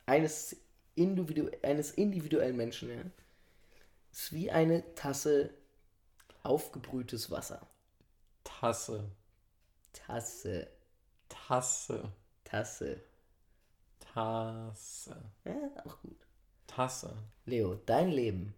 [0.06, 0.56] eines,
[0.94, 3.02] Individu eines individuellen Menschen ja,
[4.12, 5.50] ist wie eine Tasse
[6.42, 7.66] aufgebrühtes Wasser.
[8.44, 9.10] Tasse,
[9.92, 10.68] Tasse,
[11.28, 12.12] Tasse,
[12.54, 13.02] Tasse.
[14.00, 16.26] Tasse, Ja, auch gut.
[16.66, 17.16] Tasse.
[17.46, 18.54] Leo, dein Leben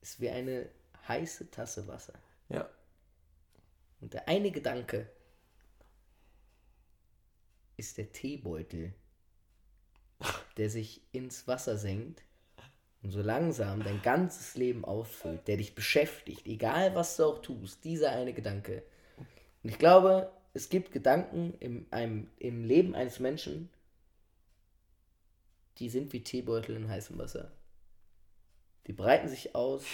[0.00, 0.68] ist wie eine
[1.06, 2.14] heiße Tasse Wasser.
[2.48, 2.68] Ja,
[4.00, 5.08] Und der eine Gedanke
[7.78, 8.92] ist der Teebeutel,
[10.56, 12.22] der sich ins Wasser senkt
[13.02, 17.84] und so langsam dein ganzes Leben ausfüllt, der dich beschäftigt, egal was du auch tust,
[17.84, 18.82] dieser eine Gedanke.
[19.62, 23.70] Und ich glaube, es gibt Gedanken im, einem, im Leben eines Menschen,
[25.78, 27.52] die sind wie Teebeutel in heißem Wasser.
[28.86, 29.84] Die breiten sich aus,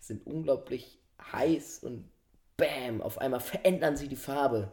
[0.00, 0.98] sind unglaublich
[1.32, 2.08] heiß und
[2.56, 4.72] bam, auf einmal verändern sie die Farbe.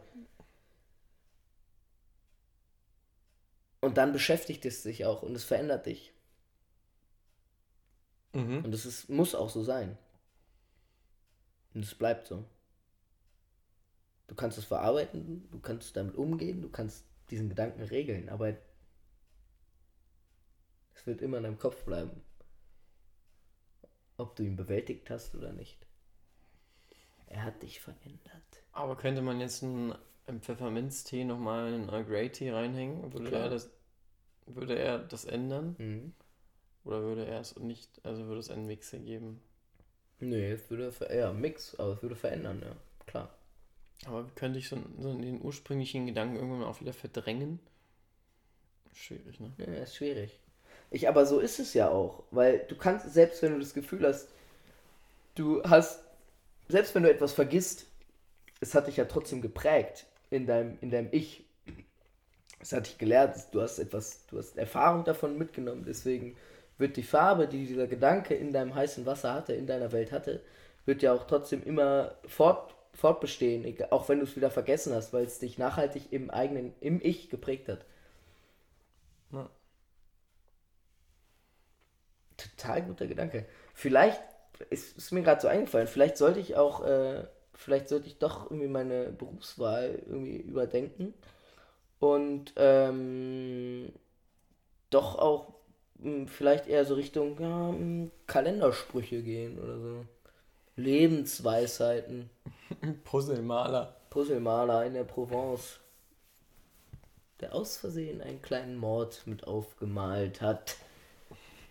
[3.86, 6.12] Und dann beschäftigt es dich auch und es verändert dich.
[8.32, 8.64] mhm.
[8.64, 9.96] Und es ist, muss auch so sein.
[11.72, 12.44] Und es bleibt so.
[14.26, 18.56] Du kannst es verarbeiten, du kannst damit umgehen, du kannst diesen Gedanken regeln, aber
[20.94, 22.22] es wird immer in deinem Kopf bleiben.
[24.16, 25.86] Ob du ihn bewältigt hast oder nicht.
[27.28, 28.64] Er hat dich verändert.
[28.72, 29.94] Aber könnte man jetzt einen,
[30.26, 33.12] im Pfefferminztee nochmal einen Earl Grey Tee reinhängen?
[33.12, 33.75] Würde er, das,
[34.46, 35.76] würde er das ändern?
[35.78, 36.12] Mhm.
[36.84, 39.40] Oder würde er es nicht, also würde es einen Mixer geben?
[40.20, 42.76] Nee, es würde, ja, Mix, aber es würde verändern, ja,
[43.06, 43.30] klar.
[44.06, 47.58] Aber könnte ich so, so den ursprünglichen Gedanken irgendwann auch wieder verdrängen?
[48.92, 49.52] Schwierig, ne?
[49.58, 50.38] Ja, ist schwierig.
[50.90, 54.06] Ich, aber so ist es ja auch, weil du kannst, selbst wenn du das Gefühl
[54.06, 54.28] hast,
[55.34, 56.04] du hast,
[56.68, 57.86] selbst wenn du etwas vergisst,
[58.60, 61.44] es hat dich ja trotzdem geprägt in deinem, in deinem Ich.
[62.58, 66.36] Es hat dich gelehrt, du hast etwas, du hast Erfahrung davon mitgenommen, deswegen
[66.78, 70.42] wird die Farbe, die dieser Gedanke in deinem heißen Wasser hatte, in deiner Welt hatte,
[70.84, 75.24] wird ja auch trotzdem immer fort, fortbestehen, auch wenn du es wieder vergessen hast, weil
[75.24, 77.84] es dich nachhaltig im eigenen, im Ich geprägt hat.
[79.32, 79.50] Ja.
[82.36, 83.46] Total guter Gedanke.
[83.74, 84.22] Vielleicht
[84.70, 88.50] ist, ist mir gerade so eingefallen, vielleicht sollte ich auch, äh, vielleicht sollte ich doch
[88.50, 91.14] irgendwie meine Berufswahl irgendwie überdenken
[92.00, 93.92] und ähm,
[94.90, 95.54] doch auch
[95.98, 100.04] mh, vielleicht eher so Richtung ja, mh, Kalendersprüche gehen oder so.
[100.76, 102.30] Lebensweisheiten.
[103.04, 103.96] Puzzlemaler.
[104.10, 105.80] Puzzlemaler in der Provence,
[107.40, 110.76] der aus Versehen einen kleinen Mord mit aufgemalt hat.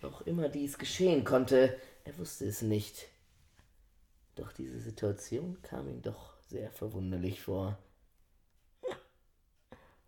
[0.02, 3.08] Auch immer dies geschehen konnte, er wusste es nicht.
[4.36, 7.78] Doch diese Situation kam ihm doch sehr verwunderlich vor.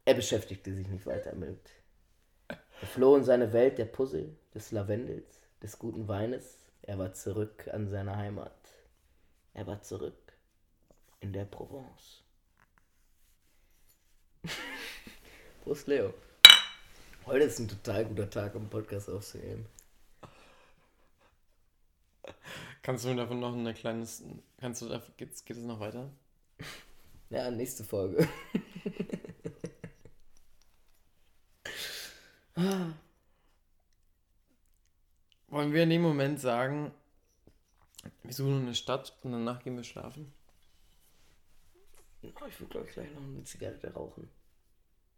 [0.08, 1.60] Er beschäftigte sich nicht weiter damit.
[2.48, 6.60] Er floh in seine Welt der Puzzle, des Lavendels, des guten Weines.
[6.84, 8.56] Er war zurück an seiner Heimat.
[9.54, 10.32] Er war zurück
[11.20, 12.24] in der Provence.
[15.66, 16.14] Prost, Leo.
[17.26, 19.66] Heute ist ein total guter Tag, um Podcast aufzunehmen.
[22.82, 24.24] Kannst du mir davon noch eine kleines.
[24.58, 26.10] Kannst du geht es noch weiter?
[27.30, 28.26] Ja, nächste Folge.
[35.48, 36.92] Wollen wir in dem Moment sagen,
[38.24, 40.34] wir suchen eine Stadt und danach gehen wir schlafen?
[42.24, 44.30] Oh, ich will, glaube ich, gleich noch eine Zigarette rauchen.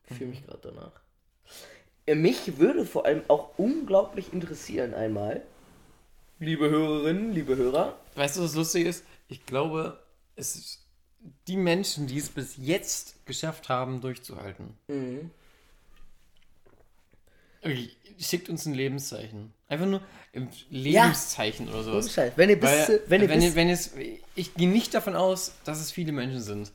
[0.09, 0.91] Ich fühle mich gerade danach.
[2.05, 5.43] Äh, Mich würde vor allem auch unglaublich interessieren einmal,
[6.39, 9.05] liebe Hörerinnen, liebe Hörer, Weißt du, was lustig ist?
[9.27, 10.01] Ich glaube,
[10.35, 10.85] es ist
[11.47, 14.77] die Menschen, die es bis jetzt geschafft haben, durchzuhalten.
[14.87, 15.31] Mhm.
[18.20, 19.53] Schickt uns ein Lebenszeichen.
[19.68, 20.01] Einfach nur
[20.36, 22.18] ein Lebenszeichen oder sowas.
[22.36, 23.93] Wenn ihr bis, Weil, wenn ihr wenn, bis, ihr, wenn es,
[24.36, 26.72] ich gehe nicht davon aus, dass es viele Menschen sind.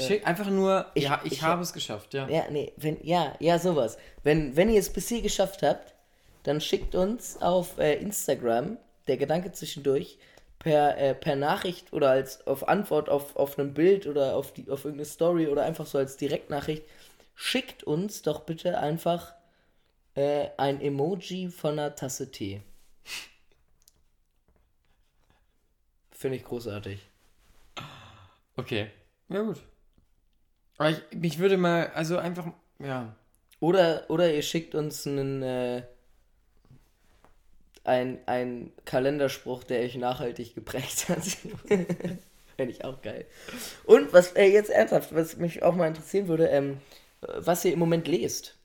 [0.00, 2.26] Schick einfach nur, Ich- ja, ich, ich- habe es geschafft, ja.
[2.28, 3.98] Ja, nee, wenn, ja, ja, sowas.
[4.22, 5.94] Wenn, wenn ihr es bis hier geschafft habt,
[6.44, 10.18] dann schickt uns auf äh, Instagram der Gedanke zwischendurch
[10.58, 14.68] per, äh, per Nachricht oder als auf Antwort auf, auf ein Bild oder auf, die,
[14.70, 16.82] auf irgendeine Story oder einfach so als Direktnachricht.
[17.34, 19.34] Schickt uns doch bitte einfach
[20.14, 22.62] äh, ein Emoji von einer Tasse Tee.
[26.10, 27.00] Finde ich großartig.
[28.56, 28.90] Okay.
[29.28, 29.60] Ja, gut.
[30.78, 32.46] Aber ich, mich würde mal, also einfach,
[32.78, 33.14] ja.
[33.60, 35.82] Oder, oder ihr schickt uns einen, äh,
[37.84, 41.24] ein, ein Kalenderspruch, der euch nachhaltig geprägt hat.
[42.56, 43.26] Fände ich auch geil.
[43.84, 46.78] Und was äh, jetzt ernsthaft, was mich auch mal interessieren würde, ähm,
[47.20, 48.58] was ihr im Moment lest.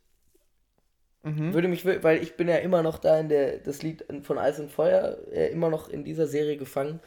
[1.54, 4.60] Würde mich, weil ich bin ja immer noch da in der, das Lied von Eis
[4.60, 7.00] und Feuer, äh, immer noch in dieser Serie gefangen.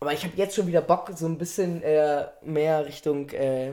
[0.00, 3.72] Aber ich habe jetzt schon wieder Bock, so ein bisschen äh, mehr Richtung äh,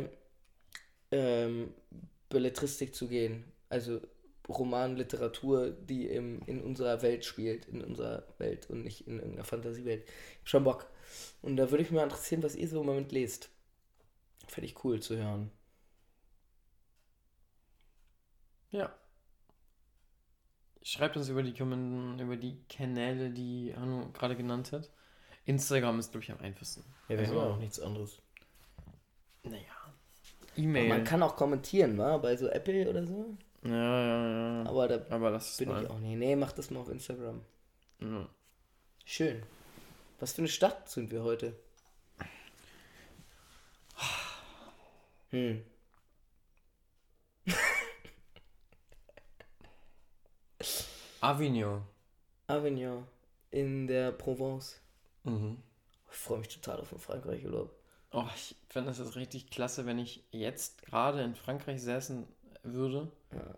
[1.11, 1.73] ähm,
[2.29, 3.45] Belletristik zu gehen.
[3.69, 4.01] Also
[4.49, 9.45] Roman, Literatur, die im, in unserer Welt spielt, in unserer Welt und nicht in irgendeiner
[9.45, 10.03] Fantasiewelt.
[10.05, 10.87] Ich hab schon Bock.
[11.41, 13.49] Und da würde ich mich mal interessieren, was ihr so im Moment lest.
[14.47, 15.51] Fände ich cool zu hören.
[18.71, 18.93] Ja.
[20.87, 24.91] Schreibt uns über die, über die Kanäle, die Hanno gerade genannt hat.
[25.45, 26.83] Instagram ist, glaube ich, am einfachsten.
[27.09, 28.21] Ja, wir haben auch nichts anderes.
[29.41, 29.63] Naja.
[30.55, 30.87] E-Mail.
[30.89, 32.19] Man kann auch kommentieren, wa?
[32.19, 33.35] Bei so Apple oder so.
[33.63, 34.69] Ja, ja, ja.
[34.69, 35.83] Aber da Aber bin mal.
[35.83, 36.19] ich auch nicht.
[36.19, 37.41] Nee, mach das mal auf Instagram.
[38.01, 38.29] Ja.
[39.05, 39.41] Schön.
[40.19, 41.59] Was für eine Stadt sind wir heute?
[45.31, 45.63] Hm.
[51.25, 51.81] Avignon.
[52.45, 53.07] Avignon
[53.49, 54.79] in der Provence.
[55.23, 55.57] Mhm.
[56.11, 57.73] Ich freue mich total auf den Frankreich-Urlaub.
[58.11, 62.27] Oh, ich fände es jetzt richtig klasse, wenn ich jetzt gerade in Frankreich säßen
[62.61, 63.11] würde.
[63.33, 63.55] Ja.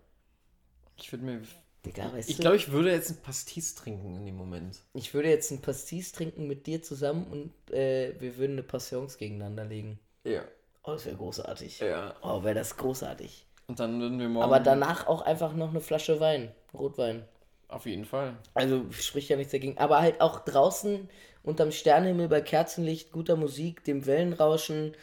[0.96, 1.42] Ich würde mir.
[1.84, 4.82] Digga, weißt Ich glaube, ich würde jetzt ein Pastis trinken in dem Moment.
[4.94, 9.18] ich würde jetzt ein Pastis trinken mit dir zusammen und äh, wir würden eine Passions
[9.18, 10.00] gegeneinander legen.
[10.24, 10.42] Ja.
[10.82, 11.80] Oh, das wäre großartig.
[11.80, 12.16] Ja.
[12.22, 13.46] Oh, wäre das großartig.
[13.68, 14.44] Und dann würden wir morgen.
[14.44, 16.50] Aber danach auch einfach noch eine Flasche Wein.
[16.74, 17.24] Rotwein.
[17.68, 18.36] Auf jeden Fall.
[18.54, 19.76] Also spricht ja nichts dagegen.
[19.78, 21.08] Aber halt auch draußen
[21.42, 24.94] unterm Sternenhimmel bei Kerzenlicht, guter Musik, dem Wellenrauschen,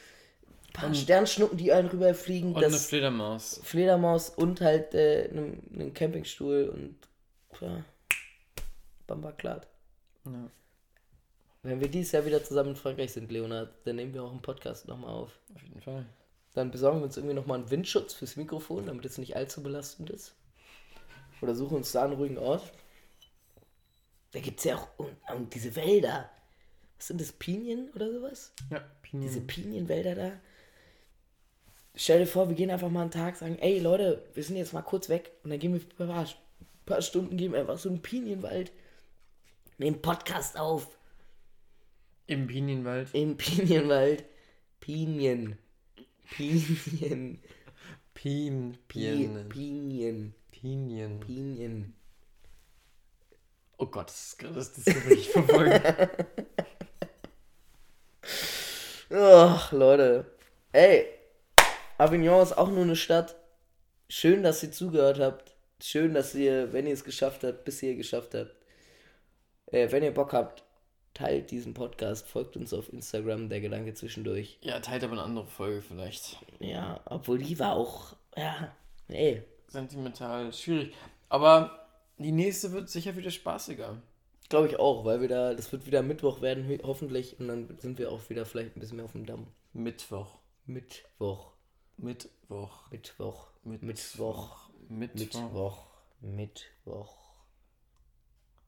[0.74, 3.62] paar Sternschnuppen, die einen rüberfliegen, Und eine das Fledermaus.
[3.64, 6.96] Fledermaus und halt äh, einen, einen Campingstuhl und
[7.62, 7.84] ja,
[9.08, 9.62] Bamba klar.
[10.26, 10.50] Ja.
[11.64, 14.42] Wenn wir dieses Jahr wieder zusammen in Frankreich sind, Leonard, dann nehmen wir auch einen
[14.42, 15.40] Podcast nochmal auf.
[15.56, 16.06] Auf jeden Fall.
[16.54, 20.10] Dann besorgen wir uns irgendwie nochmal einen Windschutz fürs Mikrofon, damit es nicht allzu belastend
[20.10, 20.36] ist.
[21.42, 22.72] Oder suchen uns da einen ruhigen Ort.
[24.32, 26.30] Da gibt es ja auch und, und diese Wälder.
[26.98, 28.54] Was sind das, Pinien oder sowas?
[28.70, 29.28] Ja, Pinien.
[29.28, 30.32] Diese Pinienwälder da.
[31.96, 34.74] Stell dir vor, wir gehen einfach mal einen Tag, sagen, ey Leute, wir sind jetzt
[34.74, 35.32] mal kurz weg.
[35.44, 36.28] Und dann gehen wir ein paar,
[36.86, 38.72] paar Stunden, gehen wir einfach so einen Pinienwald,
[39.78, 40.98] nehmen Podcast auf.
[42.28, 43.14] Im Pinienwald.
[43.14, 44.26] Im Pinienwald.
[44.80, 45.58] Pinien.
[46.36, 47.40] Pinien.
[48.14, 49.50] Pin, Pinien.
[49.50, 50.36] Pinien.
[50.66, 51.20] Pinien.
[51.20, 51.94] Pinien.
[53.78, 55.80] Oh Gott, das ist gerade das ist wirklich verfolgt.
[59.12, 60.26] Ach, Leute.
[60.72, 61.06] Ey,
[62.00, 63.36] Avignon ist auch nur eine Stadt.
[64.10, 65.56] Schön, dass ihr zugehört habt.
[65.80, 68.56] Schön, dass ihr, wenn ihr es geschafft habt, bis ihr geschafft habt.
[69.68, 70.64] Äh, wenn ihr Bock habt,
[71.14, 74.58] teilt diesen Podcast, folgt uns auf Instagram, der Gedanke zwischendurch.
[74.62, 76.40] ja, teilt aber eine andere Folge vielleicht.
[76.60, 78.76] Ja, obwohl die war auch, ja,
[79.10, 79.44] ey.
[79.76, 80.94] Sentimental, schwierig.
[81.28, 81.86] Aber
[82.18, 84.02] die nächste wird sicher wieder spaßiger.
[84.48, 87.38] Glaube ich auch, weil wir da, das wird wieder Mittwoch werden, ho- hoffentlich.
[87.40, 89.48] Und dann sind wir auch wieder vielleicht ein bisschen mehr auf dem Damm.
[89.74, 90.38] Mittwoch.
[90.66, 91.52] Mittwoch.
[91.98, 92.90] Mittwoch.
[92.90, 93.50] Mittwoch.
[93.64, 93.80] Mittwoch.
[93.82, 94.70] Mittwoch.
[94.88, 95.40] Mittwoch.
[95.50, 95.88] Mittwoch.
[96.22, 97.16] Mittwoch.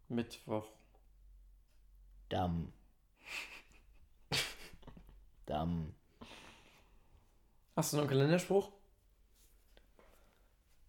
[0.09, 0.67] Mittwoch.
[2.29, 2.73] Damm.
[5.45, 5.93] Damm.
[7.77, 8.71] Hast du noch einen Kalenderspruch?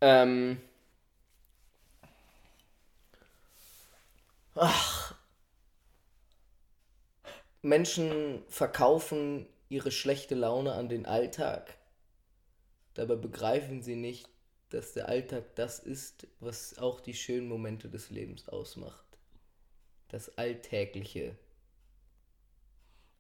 [0.01, 0.61] Ähm.
[4.55, 5.15] Ach.
[7.63, 11.77] Menschen verkaufen ihre schlechte Laune an den Alltag.
[12.95, 14.29] Dabei begreifen sie nicht,
[14.71, 19.05] dass der Alltag das ist, was auch die schönen Momente des Lebens ausmacht.
[20.09, 21.37] Das Alltägliche.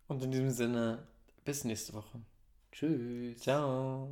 [0.08, 1.06] Und in diesem Sinne,
[1.44, 2.20] bis nächste Woche.
[2.72, 3.40] Tschüss.
[3.40, 4.08] Ciao.